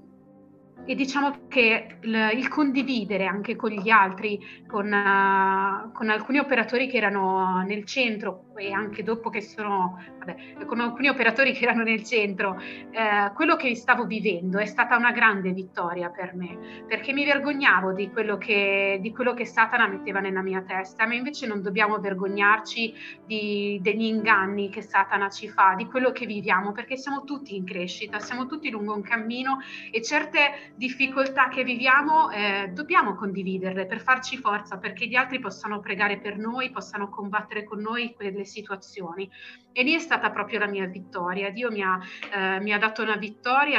e 0.85 0.95
diciamo 0.95 1.47
che 1.49 1.99
il, 2.01 2.31
il, 2.35 2.49
condividere 2.49 3.27
anche 3.27 3.57
con 3.57 3.71
gli 3.71 3.91
altri, 3.91 4.39
con, 4.67 4.87
uh, 4.87 5.93
con, 5.93 6.09
alcuni 6.09 6.39
operatori 6.39 6.89
che 6.89 6.97
erano 6.97 7.63
nel 7.67 7.85
centro 7.85 8.48
e 8.59 8.73
anche 8.73 9.03
dopo 9.03 9.31
che 9.31 9.41
sono, 9.41 10.03
vabbè, 10.19 10.65
con 10.67 10.81
alcuni 10.81 11.09
operatori 11.09 11.53
che 11.53 11.65
erano 11.65 11.83
nel 11.83 12.05
centro, 12.05 12.59
eh, 12.59 13.33
quello 13.35 13.57
che 13.57 13.75
stavo 13.75 14.05
vivendo 14.05 14.59
è 14.59 14.67
stata 14.67 14.97
una 14.97 15.13
grande 15.13 15.53
vittoria 15.53 16.11
per 16.11 16.35
me, 16.35 16.85
perché 16.87 17.13
mi 17.13 17.25
vergognavo 17.25 17.93
di 17.93 18.11
quello 18.11 18.37
che, 18.37 18.99
di 19.01 19.13
quello 19.13 19.35
che 19.35 19.45
Satana 19.45 19.87
metteva 19.87 20.21
nella 20.21 20.43
mia 20.43 20.63
testa, 20.63 21.07
ma 21.07 21.15
invece 21.15 21.47
non 21.47 21.63
dobbiamo 21.63 21.99
vergognarci 21.99 22.95
di, 23.25 23.79
degli 23.81 24.05
inganni 24.05 24.69
che 24.69 24.83
Satana 24.83 25.31
ci 25.31 25.49
fa, 25.49 25.75
di 25.77 25.87
quello 25.87 26.11
che 26.13 26.27
viviamo, 26.27 26.73
perché 26.73 26.97
siamo 26.97 27.25
tutti 27.25 27.57
in 27.57 27.65
crescita, 27.65 28.19
siamo 28.19 28.47
tutti 28.47 28.71
lungo 28.71 28.95
un 28.95 29.03
cammino 29.03 29.59
e 29.91 30.03
certe 30.03 30.73
difficoltà 30.75 31.49
che 31.49 31.65
viviamo 31.65 32.31
eh, 32.31 32.71
dobbiamo 32.73 33.15
condividerle 33.15 33.87
per 33.87 34.01
farci 34.01 34.37
forza, 34.37 34.79
perché 34.79 35.07
gli 35.07 35.15
altri 35.15 35.39
possano 35.39 35.81
pregare 35.81 36.19
per 36.19 36.37
noi, 36.37 36.71
possano 36.71 37.09
combattere 37.09 37.65
con 37.65 37.81
noi 37.81 38.15
quelle 38.15 38.45
situazioni. 38.49 39.31
E 39.73 39.83
lì 39.85 39.95
è 39.95 40.01
stata 40.01 40.31
proprio 40.31 40.59
la 40.59 40.67
mia 40.67 40.87
vittoria. 40.87 41.51
Dio 41.51 41.71
mi 41.71 41.83
ha, 41.83 42.01
eh, 42.35 42.61
mi 42.61 42.73
ha 42.73 42.79
dato 42.79 43.03
una 43.03 43.17
vittoria, 43.17 43.79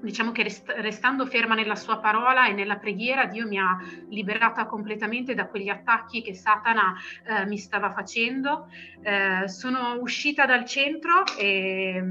diciamo 0.00 0.32
che 0.32 0.42
rest- 0.42 0.74
restando 0.76 1.26
ferma 1.26 1.54
nella 1.54 1.74
sua 1.74 1.98
parola 1.98 2.46
e 2.46 2.52
nella 2.52 2.76
preghiera, 2.76 3.26
Dio 3.26 3.46
mi 3.46 3.58
ha 3.58 3.78
liberata 4.08 4.66
completamente 4.66 5.34
da 5.34 5.46
quegli 5.46 5.68
attacchi 5.68 6.22
che 6.22 6.34
Satana 6.34 6.94
eh, 7.26 7.46
mi 7.46 7.58
stava 7.58 7.92
facendo. 7.92 8.68
Eh, 9.02 9.48
sono 9.48 9.98
uscita 10.00 10.46
dal 10.46 10.64
centro 10.64 11.24
e 11.38 12.02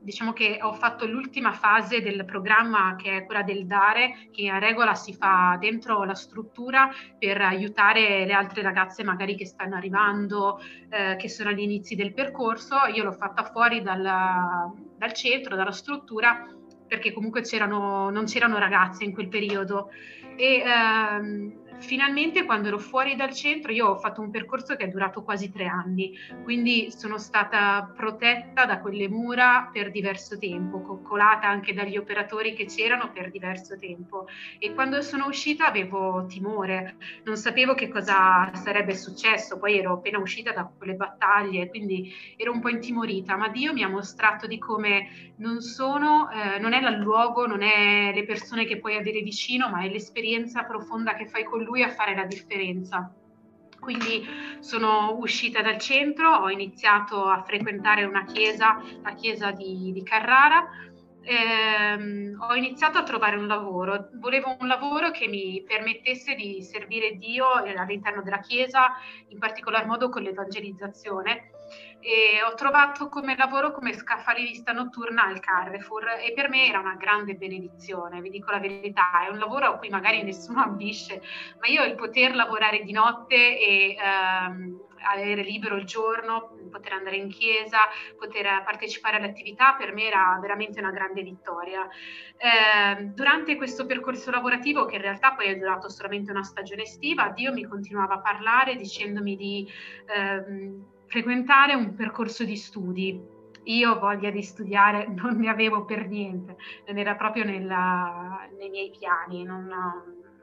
diciamo 0.00 0.32
che 0.32 0.58
ho 0.60 0.72
fatto 0.72 1.06
l'ultima 1.06 1.52
fase 1.52 2.00
del 2.00 2.24
programma 2.24 2.96
che 2.96 3.18
è 3.18 3.24
quella 3.24 3.42
del 3.42 3.66
dare, 3.66 4.28
che 4.30 4.48
a 4.48 4.58
regola 4.58 4.94
si 4.94 5.14
fa 5.14 5.56
dentro 5.60 6.04
la 6.04 6.14
struttura 6.14 6.88
per 7.18 7.40
aiutare 7.40 8.24
le 8.24 8.32
altre 8.32 8.62
ragazze 8.62 9.04
magari 9.04 9.36
che 9.36 9.46
stanno 9.46 9.76
arrivando, 9.76 10.60
eh, 10.88 11.16
che 11.16 11.28
sono 11.28 11.50
agli 11.50 11.60
inizi 11.60 11.94
del 11.94 12.14
percorso. 12.14 12.76
Io 12.94 13.04
l'ho 13.04 13.12
fatta 13.12 13.44
fuori 13.44 13.82
dal, 13.82 14.02
dal 14.02 15.12
centro, 15.12 15.56
dalla 15.56 15.72
struttura 15.72 16.46
perché 16.88 17.12
comunque 17.12 17.42
c'erano, 17.42 18.10
non 18.10 18.24
c'erano 18.24 18.58
ragazze 18.58 19.04
in 19.04 19.12
quel 19.12 19.28
periodo. 19.28 19.90
E 20.36 20.62
ehm, 20.64 21.52
finalmente 21.78 22.44
quando 22.44 22.68
ero 22.68 22.78
fuori 22.78 23.16
dal 23.16 23.32
centro 23.32 23.72
io 23.72 23.88
ho 23.88 23.96
fatto 23.96 24.20
un 24.20 24.30
percorso 24.30 24.76
che 24.76 24.84
è 24.84 24.88
durato 24.88 25.22
quasi 25.22 25.50
tre 25.50 25.66
anni, 25.66 26.12
quindi 26.42 26.90
sono 26.90 27.18
stata 27.18 27.92
protetta 27.96 28.64
da 28.64 28.80
quelle 28.80 29.08
mura 29.08 29.68
per 29.72 29.90
diverso 29.90 30.38
tempo, 30.38 30.82
coccolata 30.82 31.46
anche 31.48 31.72
dagli 31.72 31.96
operatori 31.96 32.54
che 32.54 32.66
c'erano 32.66 33.10
per 33.12 33.30
diverso 33.30 33.78
tempo. 33.78 34.26
E 34.58 34.74
quando 34.74 35.00
sono 35.02 35.26
uscita 35.26 35.66
avevo 35.66 36.26
timore, 36.26 36.96
non 37.24 37.36
sapevo 37.36 37.74
che 37.74 37.88
cosa 37.88 38.50
sarebbe 38.54 38.94
successo, 38.94 39.58
poi 39.58 39.78
ero 39.78 39.94
appena 39.94 40.18
uscita 40.18 40.52
da 40.52 40.70
quelle 40.76 40.94
battaglie, 40.94 41.68
quindi 41.68 42.12
ero 42.36 42.52
un 42.52 42.60
po' 42.60 42.68
intimorita, 42.68 43.36
ma 43.36 43.48
Dio 43.48 43.72
mi 43.72 43.82
ha 43.82 43.88
mostrato 43.88 44.46
di 44.46 44.58
come 44.58 45.32
non 45.36 45.60
sono, 45.60 46.28
eh, 46.30 46.58
non 46.58 46.72
è 46.72 46.78
il 46.78 46.96
luogo, 46.96 47.46
non 47.46 47.62
è 47.62 48.12
le 48.12 48.24
persone 48.24 48.64
che 48.64 48.78
puoi 48.78 48.96
avere 48.96 49.20
vicino, 49.20 49.68
ma 49.68 49.82
è 49.82 49.88
l'esperienza 49.88 50.64
profonda 50.64 51.14
che 51.14 51.26
fai 51.26 51.44
con 51.44 51.62
lui 51.68 51.82
a 51.82 51.90
fare 51.90 52.14
la 52.14 52.24
differenza. 52.24 53.12
Quindi 53.78 54.26
sono 54.58 55.16
uscita 55.18 55.62
dal 55.62 55.78
centro, 55.78 56.34
ho 56.34 56.50
iniziato 56.50 57.26
a 57.26 57.42
frequentare 57.44 58.04
una 58.04 58.24
chiesa, 58.24 58.82
la 59.02 59.14
chiesa 59.14 59.52
di, 59.52 59.92
di 59.92 60.02
Carrara, 60.02 60.66
ehm, 61.22 62.38
ho 62.40 62.54
iniziato 62.54 62.98
a 62.98 63.04
trovare 63.04 63.36
un 63.36 63.46
lavoro. 63.46 64.08
Volevo 64.14 64.56
un 64.58 64.66
lavoro 64.66 65.10
che 65.10 65.28
mi 65.28 65.62
permettesse 65.66 66.34
di 66.34 66.62
servire 66.62 67.16
Dio 67.16 67.52
all'interno 67.52 68.22
della 68.22 68.40
Chiesa, 68.40 68.94
in 69.28 69.38
particolar 69.38 69.86
modo 69.86 70.08
con 70.08 70.22
l'evangelizzazione 70.22 71.52
e 72.00 72.42
ho 72.42 72.54
trovato 72.54 73.08
come 73.08 73.36
lavoro 73.36 73.72
come 73.72 73.92
scaffalista 73.92 74.72
notturna 74.72 75.24
al 75.24 75.40
Carrefour 75.40 76.08
e 76.24 76.32
per 76.32 76.48
me 76.48 76.66
era 76.66 76.78
una 76.78 76.94
grande 76.94 77.34
benedizione, 77.34 78.20
vi 78.20 78.30
dico 78.30 78.50
la 78.50 78.60
verità, 78.60 79.26
è 79.26 79.30
un 79.30 79.38
lavoro 79.38 79.66
a 79.66 79.76
cui 79.76 79.88
magari 79.88 80.22
nessuno 80.22 80.62
ambisce, 80.62 81.22
ma 81.60 81.66
io 81.66 81.84
il 81.84 81.94
poter 81.94 82.34
lavorare 82.34 82.82
di 82.82 82.92
notte 82.92 83.58
e 83.58 83.96
ehm, 83.98 84.86
avere 85.10 85.42
libero 85.42 85.76
il 85.76 85.84
giorno, 85.84 86.56
poter 86.70 86.92
andare 86.92 87.16
in 87.16 87.28
chiesa, 87.28 87.78
poter 88.16 88.62
partecipare 88.64 89.16
alle 89.16 89.28
attività, 89.28 89.74
per 89.74 89.92
me 89.92 90.04
era 90.04 90.38
veramente 90.40 90.80
una 90.80 90.90
grande 90.90 91.22
vittoria. 91.22 91.86
Eh, 92.36 93.04
durante 93.04 93.56
questo 93.56 93.86
percorso 93.86 94.30
lavorativo, 94.30 94.84
che 94.84 94.96
in 94.96 95.02
realtà 95.02 95.34
poi 95.34 95.46
è 95.46 95.56
durato 95.56 95.88
solamente 95.88 96.30
una 96.30 96.42
stagione 96.42 96.82
estiva, 96.82 97.30
Dio 97.30 97.52
mi 97.52 97.64
continuava 97.64 98.14
a 98.14 98.20
parlare 98.20 98.76
dicendomi 98.76 99.36
di 99.36 99.68
eh, 100.06 100.96
frequentare 101.08 101.74
un 101.74 101.94
percorso 101.94 102.44
di 102.44 102.56
studi 102.56 103.36
io 103.68 103.98
voglia 103.98 104.30
di 104.30 104.42
studiare 104.42 105.06
non 105.14 105.36
ne 105.36 105.48
avevo 105.48 105.84
per 105.84 106.08
niente, 106.08 106.56
non 106.86 106.98
era 106.98 107.14
proprio 107.16 107.44
nella, 107.44 108.46
nei 108.56 108.70
miei 108.70 108.90
piani, 108.90 109.42
non, 109.44 109.70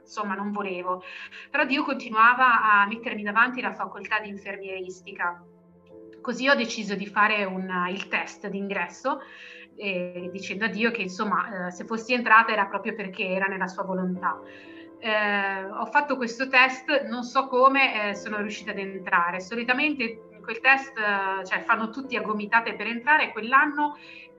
insomma 0.00 0.34
non 0.34 0.52
volevo. 0.52 1.02
Però 1.50 1.64
Dio 1.64 1.84
continuava 1.84 2.62
a 2.62 2.86
mettermi 2.86 3.22
davanti 3.22 3.60
la 3.60 3.74
facoltà 3.74 4.20
di 4.20 4.28
infermieristica. 4.28 5.44
Così 6.20 6.48
ho 6.48 6.54
deciso 6.54 6.94
di 6.94 7.06
fare 7.06 7.44
un, 7.44 7.68
il 7.90 8.08
test 8.08 8.48
d'ingresso 8.48 9.20
eh, 9.76 10.28
dicendo 10.32 10.64
a 10.64 10.68
Dio 10.68 10.90
che 10.90 11.02
insomma 11.02 11.66
eh, 11.66 11.70
se 11.70 11.84
fossi 11.84 12.14
entrata 12.14 12.52
era 12.52 12.66
proprio 12.66 12.94
perché 12.94 13.26
era 13.26 13.46
nella 13.46 13.68
sua 13.68 13.84
volontà. 13.84 14.40
Eh, 14.98 15.64
ho 15.64 15.86
fatto 15.86 16.16
questo 16.16 16.48
test, 16.48 17.04
non 17.04 17.22
so 17.22 17.46
come 17.46 18.08
eh, 18.08 18.14
sono 18.14 18.38
riuscita 18.38 18.70
ad 18.70 18.78
entrare. 18.78 19.40
Solitamente 19.40 20.25
quel 20.46 20.60
test, 20.60 20.94
cioè 21.44 21.60
fanno 21.64 21.90
tutti 21.90 22.16
a 22.16 22.22
gomitate 22.22 22.74
per 22.74 22.86
entrare, 22.86 23.32
quell'anno 23.32 23.96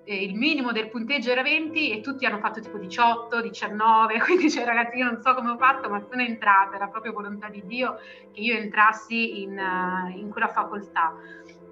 eh, 0.07 0.23
il 0.23 0.35
minimo 0.35 0.71
del 0.71 0.87
punteggio 0.87 1.31
era 1.31 1.43
20 1.43 1.91
e 1.91 1.99
tutti 1.99 2.25
hanno 2.25 2.39
fatto 2.39 2.61
tipo 2.61 2.77
18, 2.77 3.41
19, 3.41 4.19
quindi 4.23 4.49
cioè 4.49 4.63
ragazzi 4.63 4.97
io 4.97 5.05
non 5.05 5.21
so 5.21 5.33
come 5.33 5.49
ho 5.51 5.57
fatto 5.57 5.89
ma 5.89 5.99
sono 5.99 6.21
entrata, 6.21 6.75
era 6.75 6.87
proprio 6.87 7.11
volontà 7.11 7.49
di 7.49 7.61
Dio 7.65 7.99
che 8.31 8.39
io 8.39 8.55
entrassi 8.55 9.41
in, 9.41 9.57
uh, 9.59 10.17
in 10.17 10.29
quella 10.29 10.47
facoltà. 10.47 11.13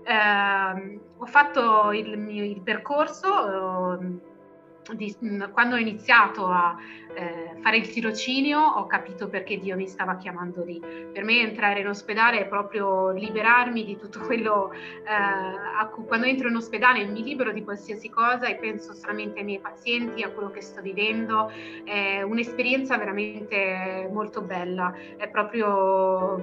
Eh, 0.04 1.00
ho 1.18 1.26
fatto 1.26 1.94
il, 1.94 2.28
il 2.28 2.62
percorso, 2.62 3.30
uh, 3.30 4.22
di, 4.94 5.16
quando 5.52 5.76
ho 5.76 5.80
iniziato 5.80 6.48
a 6.48 6.76
eh, 7.16 7.56
fare 7.62 7.78
il 7.78 7.90
tirocinio 7.90 8.60
ho 8.60 8.86
capito 8.88 9.30
perché 9.30 9.58
Dio 9.58 9.76
mi 9.76 9.88
stava 9.88 10.18
chiamando 10.18 10.64
lì. 10.64 10.80
Per 10.80 11.24
me 11.24 11.40
entrare 11.40 11.80
in 11.80 11.88
ospedale 11.88 12.40
è 12.40 12.48
proprio 12.48 13.12
liberarmi 13.12 13.84
di 13.84 13.98
tutto 13.98 14.20
quello, 14.20 14.72
eh, 14.74 15.90
cui, 15.92 16.06
quando 16.06 16.26
entro 16.26 16.50
in 16.50 16.56
ospedale 16.56 17.06
mi 17.06 17.24
libero 17.24 17.52
di 17.52 17.64
qualsiasi 17.64 18.10
cosa 18.10 18.48
e 18.48 18.56
penso 18.56 18.94
solamente 18.94 19.40
ai 19.40 19.46
miei 19.46 19.60
pazienti, 19.60 20.24
a 20.24 20.30
quello 20.30 20.52
che 20.52 20.62
sto 20.62 20.82
vivendo. 20.82 21.52
È 21.84 22.22
un'esperienza 22.22 22.98
veramente 22.98 24.10
molto 24.12 24.42
bella, 24.42 24.94
è 25.18 25.30
proprio 25.30 26.36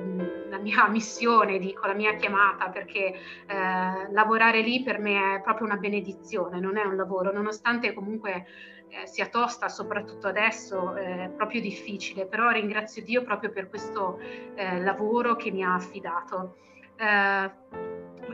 la 0.48 0.58
mia 0.58 0.88
missione, 0.88 1.58
dico, 1.58 1.86
la 1.86 1.94
mia 1.94 2.14
chiamata, 2.14 2.68
perché 2.70 3.14
eh, 3.46 4.12
lavorare 4.12 4.60
lì 4.60 4.82
per 4.82 4.98
me 4.98 5.36
è 5.36 5.40
proprio 5.42 5.66
una 5.66 5.76
benedizione, 5.76 6.60
non 6.60 6.76
è 6.76 6.84
un 6.84 6.96
lavoro, 6.96 7.32
nonostante 7.32 7.92
comunque 7.92 8.31
eh, 8.34 9.06
sia 9.06 9.28
tosta, 9.28 9.68
soprattutto 9.68 10.28
adesso, 10.28 10.94
è 10.94 11.30
proprio 11.34 11.60
difficile, 11.60 12.26
però 12.26 12.50
ringrazio 12.50 13.02
Dio 13.02 13.22
proprio 13.22 13.50
per 13.50 13.68
questo 13.68 14.18
eh, 14.54 14.80
lavoro 14.80 15.36
che 15.36 15.50
mi 15.50 15.64
ha 15.64 15.74
affidato. 15.74 16.56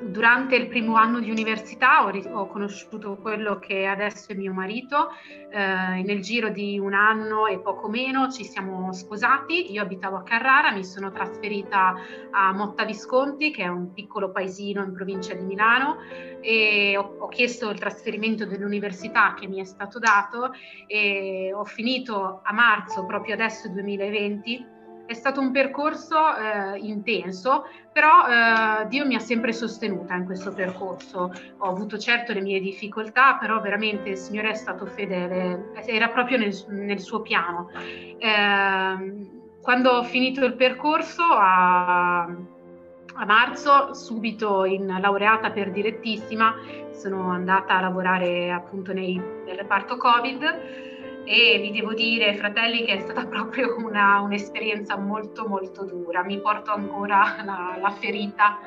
Durante 0.02 0.56
il 0.56 0.68
primo 0.68 0.94
anno 0.94 1.20
di 1.20 1.30
università 1.30 2.04
ho, 2.04 2.10
ho, 2.10 2.46
conosciuto 2.46 3.16
quello 3.16 3.58
che 3.58 3.86
adesso 3.86 4.32
è 4.32 4.34
mio 4.34 4.52
marito, 4.52 5.10
eh, 5.50 6.02
nel 6.02 6.20
giro 6.20 6.50
di 6.50 6.78
un 6.78 6.94
anno 6.94 7.46
e 7.46 7.58
poco 7.58 7.88
meno 7.88 8.30
ci 8.30 8.44
siamo 8.44 8.92
sposati, 8.92 9.72
io 9.72 9.82
abitavo 9.82 10.16
a 10.16 10.22
Carrara, 10.22 10.72
mi 10.72 10.84
sono 10.84 11.10
trasferita 11.10 11.94
a 12.30 12.52
Motta 12.52 12.84
Visconti 12.84 13.50
che 13.50 13.64
è 13.64 13.68
un 13.68 13.92
piccolo 13.92 14.30
paesino 14.30 14.82
in 14.82 14.92
provincia 14.92 15.34
di 15.34 15.44
Milano 15.44 15.96
e 16.40 16.96
ho, 16.96 17.16
ho 17.18 17.28
chiesto 17.28 17.70
il 17.70 17.78
trasferimento 17.78 18.46
dell'università 18.46 19.34
che 19.34 19.46
mi 19.46 19.60
è 19.60 19.64
stato 19.64 19.98
dato 19.98 20.52
e 20.86 21.52
ho 21.52 21.64
finito 21.64 22.40
a 22.42 22.52
marzo 22.52 23.04
proprio 23.04 23.34
adesso 23.34 23.68
2020 23.68 24.76
è 25.08 25.14
stato 25.14 25.40
un 25.40 25.50
percorso 25.50 26.16
eh, 26.36 26.78
intenso, 26.80 27.64
però 27.90 28.26
eh, 28.26 28.86
Dio 28.88 29.06
mi 29.06 29.14
ha 29.14 29.20
sempre 29.20 29.54
sostenuta 29.54 30.14
in 30.14 30.26
questo 30.26 30.52
percorso. 30.52 31.32
Ho 31.56 31.66
avuto 31.66 31.96
certo 31.96 32.34
le 32.34 32.42
mie 32.42 32.60
difficoltà, 32.60 33.38
però 33.40 33.58
veramente 33.62 34.10
il 34.10 34.18
Signore 34.18 34.50
è 34.50 34.54
stato 34.54 34.84
fedele, 34.84 35.72
era 35.86 36.08
proprio 36.10 36.36
nel, 36.36 36.54
nel 36.68 37.00
suo 37.00 37.22
piano. 37.22 37.70
Eh, 38.18 39.26
quando 39.62 39.90
ho 39.92 40.02
finito 40.02 40.44
il 40.44 40.52
percorso 40.52 41.22
a, 41.22 42.24
a 42.24 43.24
marzo, 43.24 43.94
subito 43.94 44.66
in 44.66 44.94
laureata 45.00 45.50
per 45.50 45.70
direttissima, 45.70 46.54
sono 46.92 47.30
andata 47.30 47.78
a 47.78 47.80
lavorare 47.80 48.52
appunto 48.52 48.92
nei, 48.92 49.14
nel 49.46 49.56
reparto 49.56 49.96
Covid 49.96 50.86
e 51.28 51.58
vi 51.60 51.70
devo 51.70 51.92
dire, 51.92 52.34
fratelli, 52.36 52.84
che 52.84 52.94
è 52.94 53.00
stata 53.00 53.26
proprio 53.28 53.76
una, 53.76 54.20
un'esperienza 54.20 54.96
molto 54.96 55.46
molto 55.46 55.84
dura. 55.84 56.24
Mi 56.24 56.40
porto 56.40 56.72
ancora 56.72 57.36
la, 57.44 57.76
la 57.78 57.90
ferita 57.90 58.58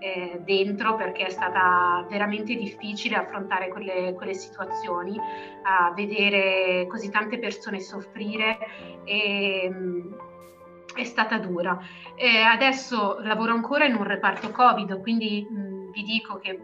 eh, 0.00 0.40
dentro 0.44 0.96
perché 0.96 1.26
è 1.26 1.30
stata 1.30 2.04
veramente 2.10 2.56
difficile 2.56 3.14
affrontare 3.14 3.68
quelle, 3.68 4.14
quelle, 4.14 4.34
situazioni, 4.34 5.16
a 5.62 5.92
vedere 5.94 6.86
così 6.88 7.08
tante 7.08 7.38
persone 7.38 7.78
soffrire 7.80 8.58
e 9.04 9.70
mh, 9.70 10.16
è 10.96 11.04
stata 11.04 11.38
dura. 11.38 11.78
Eh, 12.16 12.40
adesso 12.40 13.18
lavoro 13.20 13.52
ancora 13.52 13.84
in 13.84 13.94
un 13.94 14.02
reparto 14.02 14.50
Covid, 14.50 15.00
quindi 15.00 15.46
mh, 15.48 15.90
vi 15.92 16.02
dico 16.02 16.38
che 16.38 16.58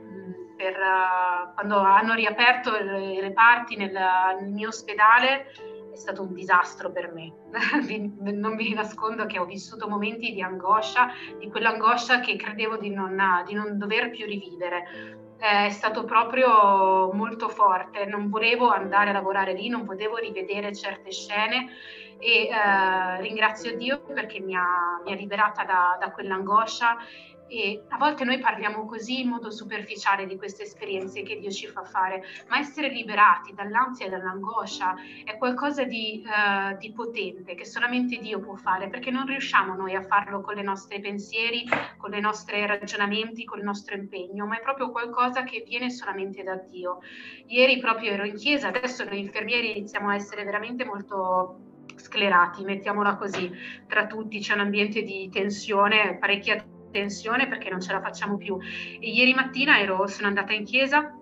per, 0.65 0.79
uh, 0.79 1.53
quando 1.53 1.79
hanno 1.79 2.15
riaperto 2.15 2.75
i 2.75 3.21
reparti 3.21 3.77
nel, 3.77 3.93
nel, 4.41 4.51
mio 4.51 4.69
ospedale 4.69 5.53
è 5.93 5.97
stato 5.97 6.23
un 6.23 6.33
disastro 6.33 6.91
per 6.91 7.13
me. 7.13 7.33
non 8.33 8.57
vi 8.57 8.73
nascondo 8.73 9.27
che 9.27 9.39
ho 9.39 9.45
vissuto 9.45 9.89
momenti 9.89 10.33
di 10.33 10.41
angoscia, 10.41 11.11
di 11.39 11.51
quell'angoscia 11.51 12.21
che 12.21 12.37
credevo 12.37 12.79
di 12.79 12.91
non, 12.91 13.45
di 13.47 13.53
non 13.53 13.77
dover 13.77 14.11
più 14.11 14.25
rivivere. 14.25 15.37
È 15.39 15.69
stato 15.69 16.05
proprio 16.05 17.13
molto 17.13 17.51
forte, 17.51 18.07
non 18.07 18.31
volevo 18.31 18.71
andare 18.71 19.11
a 19.11 19.13
lavorare 19.13 19.53
lì, 19.53 19.69
non 19.69 19.85
potevo 19.85 20.17
rivedere 20.17 20.75
certe 20.75 21.13
scene 21.13 21.69
e 22.19 22.49
eh, 22.49 23.21
ringrazio 23.21 23.77
Dio 23.77 24.01
perché 24.01 24.41
mi 24.41 24.57
ha, 24.57 25.01
mi 25.05 25.13
ha 25.13 25.17
liberata 25.17 25.65
da, 25.65 25.99
da 26.01 26.11
quell'angoscia 26.11 26.97
e 27.47 27.83
a 27.89 27.97
volte 27.97 28.25
noi 28.25 28.39
parliamo 28.39 28.87
così 28.87 29.21
in 29.21 29.29
modo 29.29 29.51
superficiale 29.51 30.27
di 30.27 30.37
queste 30.37 30.63
esperienze 30.63 31.23
che 31.23 31.39
Dio 31.39 31.51
ci 31.51 31.67
fa 31.67 31.85
fare, 31.85 32.23
ma 32.49 32.59
essere 32.59 32.89
liberati 32.89 33.53
dall'ansia 33.55 34.07
e 34.07 34.09
dall'angoscia 34.11 34.95
è 35.25 35.37
qualcosa 35.37 35.85
di, 35.85 36.25
uh, 36.25 36.77
di 36.79 36.93
potente 36.93 37.55
che 37.55 37.65
solamente 37.65 38.17
Dio 38.19 38.41
può 38.41 38.55
fare, 38.55 38.89
perché 38.89 39.11
non 39.11 39.27
riusciamo 39.27 39.75
noi 39.75 39.95
a 39.95 40.03
farlo 40.03 40.41
con 40.41 40.59
i 40.59 40.63
nostri 40.63 41.01
pensieri, 41.01 41.65
con 41.97 42.15
i 42.15 42.21
nostri 42.21 42.65
ragionamenti, 42.67 43.45
con 43.45 43.59
il 43.59 43.65
nostro 43.65 43.95
impegno, 43.95 44.47
ma 44.47 44.59
è 44.59 44.63
proprio 44.63 44.91
qualcosa 44.91 45.45
che 45.45 45.65
viene 45.67 45.91
solamente 45.91 46.43
da 46.43 46.57
Dio. 46.57 47.01
Ieri 47.47 47.79
proprio 47.79 48.13
ero 48.13 48.25
in 48.25 48.37
chiesa, 48.37 48.69
adesso 48.69 49.05
noi 49.05 49.21
infermieri 49.21 49.71
iniziamo 49.71 50.09
a 50.09 50.15
essere 50.15 50.45
veramente 50.45 50.85
molto 50.85 51.73
sclerati, 51.97 52.65
mettiamola 52.65 53.17
così, 53.17 53.51
tra 53.87 54.07
tutti 54.07 54.41
c'è 54.41 54.55
un 54.55 54.61
ambiente 54.61 55.03
di 55.03 55.29
tensione, 55.31 56.17
parecchia 56.19 56.65
tensione 56.95 57.49
perché 57.49 57.69
non 57.69 57.81
ce 57.81 57.93
la 57.93 58.01
facciamo 58.01 58.37
più. 58.37 58.57
E 59.01 59.11
ieri 59.11 59.35
mattina 59.35 59.81
ero, 59.81 60.07
sono 60.07 60.29
andata 60.29 60.53
in 60.53 60.65
chiesa 60.65 61.19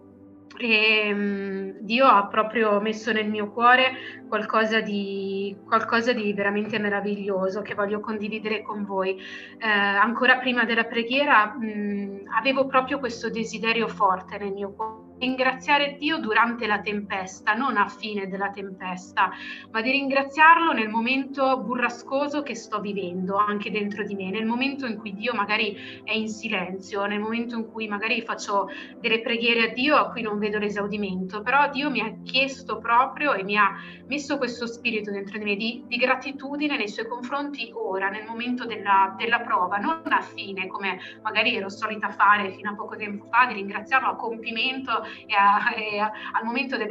e 0.58 1.11
um, 1.12 1.78
Dio 1.80 2.06
ha 2.06 2.26
proprio 2.26 2.78
messo 2.80 3.11
nel 3.11 3.28
mio 3.28 3.50
cuore 3.50 4.24
qualcosa 4.28 4.80
di, 4.80 5.56
qualcosa 5.66 6.12
di 6.12 6.32
veramente 6.35 6.78
meraviglioso 6.78 7.62
che 7.62 7.74
voglio 7.74 8.00
condividere 8.00 8.62
con 8.62 8.85
voi. 8.85 9.18
Eh, 9.58 9.66
ancora 9.66 10.38
prima 10.38 10.64
della 10.64 10.85
preghiera 10.85 11.46
mh, 11.46 12.28
avevo 12.38 12.66
proprio 12.66 12.98
questo 12.98 13.30
desiderio 13.30 13.88
forte 13.88 14.38
nel 14.38 14.52
mio 14.52 14.72
cuore 14.72 15.01
ringraziare 15.22 15.94
Dio 15.98 16.18
durante 16.18 16.66
la 16.66 16.80
tempesta, 16.80 17.54
non 17.54 17.76
a 17.76 17.87
fine 17.87 18.26
della 18.26 18.50
tempesta, 18.50 19.30
ma 19.70 19.80
di 19.80 19.92
ringraziarlo 19.92 20.72
nel 20.72 20.88
momento 20.88 21.61
burrascoso 21.61 22.42
che 22.42 22.56
sto 22.56 22.80
vivendo 22.80 23.37
anche 23.37 23.70
dentro 23.70 24.02
di 24.04 24.16
me, 24.16 24.30
nel 24.30 24.44
momento 24.44 24.85
in 24.85 24.98
cui 24.98 25.14
Dio 25.14 25.32
magari 25.32 26.02
è 26.02 26.12
in 26.12 26.28
silenzio, 26.28 27.06
nel 27.06 27.20
momento 27.20 27.56
in 27.56 27.70
cui 27.70 27.87
magari 27.87 28.20
faccio 28.22 28.68
delle 28.98 29.20
preghiere 29.20 29.70
a 29.70 29.72
Dio 29.72 29.94
a 29.94 30.11
cui 30.11 30.22
non 30.22 30.40
vedo 30.40 30.58
l'esaudimento, 30.58 31.40
però 31.42 31.70
Dio 31.70 31.88
mi 31.88 32.00
ha 32.00 32.12
chiesto 32.24 32.78
proprio 32.78 33.35
e 33.35 33.44
mi 33.44 33.56
ha 33.56 33.76
messo 34.08 34.38
questo 34.38 34.66
spirito 34.66 35.12
dentro 35.12 35.38
di 35.38 35.44
me 35.44 35.54
di, 35.54 35.85
di 35.87 35.96
gratitudine 35.98 36.76
nei 36.76 36.88
suoi 36.88 37.06
confronti 37.06 37.70
ora, 37.72 38.08
nel 38.08 38.24
momento 38.26 38.66
della, 38.66 39.14
della 39.16 39.38
prova, 39.38 39.76
non 39.76 40.02
a 40.06 40.20
fine 40.20 40.66
come 40.66 40.98
magari 41.22 41.54
ero 41.54 41.68
solita 41.68 42.11
fare 42.11 42.50
fino 42.50 42.70
a 42.70 42.74
poco 42.74 42.96
tempo 42.96 43.26
fa, 43.30 43.46
di 43.46 43.54
ringraziarlo 43.54 44.08
a 44.08 44.16
compimento 44.16 45.11
e, 45.27 45.35
a, 45.35 45.75
e 45.75 45.98
a, 45.98 46.11
al 46.33 46.44
momento 46.44 46.77
del, 46.77 46.88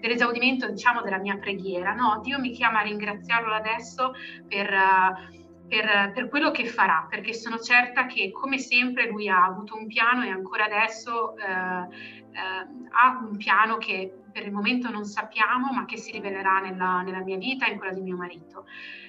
dell'esaudimento 0.00 0.68
diciamo 0.68 1.02
della 1.02 1.18
mia 1.18 1.36
preghiera. 1.36 1.94
No, 1.94 2.20
Dio 2.22 2.38
mi 2.38 2.50
chiama 2.50 2.80
a 2.80 2.82
ringraziarlo 2.82 3.52
adesso 3.52 4.12
per... 4.46 5.46
Per, 5.68 6.12
per, 6.14 6.30
quello 6.30 6.50
che 6.50 6.64
farà, 6.64 7.06
perché 7.10 7.34
sono 7.34 7.58
certa 7.58 8.06
che 8.06 8.30
come 8.30 8.56
sempre 8.56 9.06
lui 9.06 9.28
ha 9.28 9.44
avuto 9.44 9.76
un 9.76 9.86
piano 9.86 10.24
e 10.24 10.30
ancora 10.30 10.64
adesso 10.64 11.36
eh, 11.36 11.44
eh, 11.44 12.88
ha 12.90 13.18
un 13.28 13.36
piano 13.36 13.76
che 13.76 14.22
per 14.32 14.44
il 14.46 14.52
momento 14.52 14.88
non 14.90 15.04
sappiamo, 15.04 15.72
ma 15.72 15.84
che 15.84 15.96
si 15.96 16.10
rivelerà 16.10 16.60
nella, 16.60 17.02
nella 17.02 17.22
mia 17.22 17.36
vita 17.36 17.66
e 17.66 17.72
in 17.72 17.78
quella 17.78 17.92
di 17.92 18.00
mio 18.00 18.16
marito. 18.16 18.64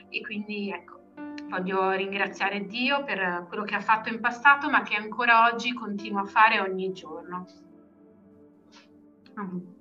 E 0.09 0.21
quindi 0.21 0.71
ecco, 0.71 0.99
voglio 1.47 1.91
ringraziare 1.91 2.65
Dio 2.65 3.03
per 3.03 3.45
quello 3.47 3.63
che 3.63 3.75
ha 3.75 3.81
fatto 3.81 4.09
in 4.09 4.19
passato, 4.19 4.69
ma 4.69 4.81
che 4.81 4.95
ancora 4.95 5.45
oggi 5.45 5.73
continua 5.73 6.21
a 6.21 6.25
fare 6.25 6.59
ogni 6.59 6.91
giorno. 6.91 7.45
Amén. 9.39 9.78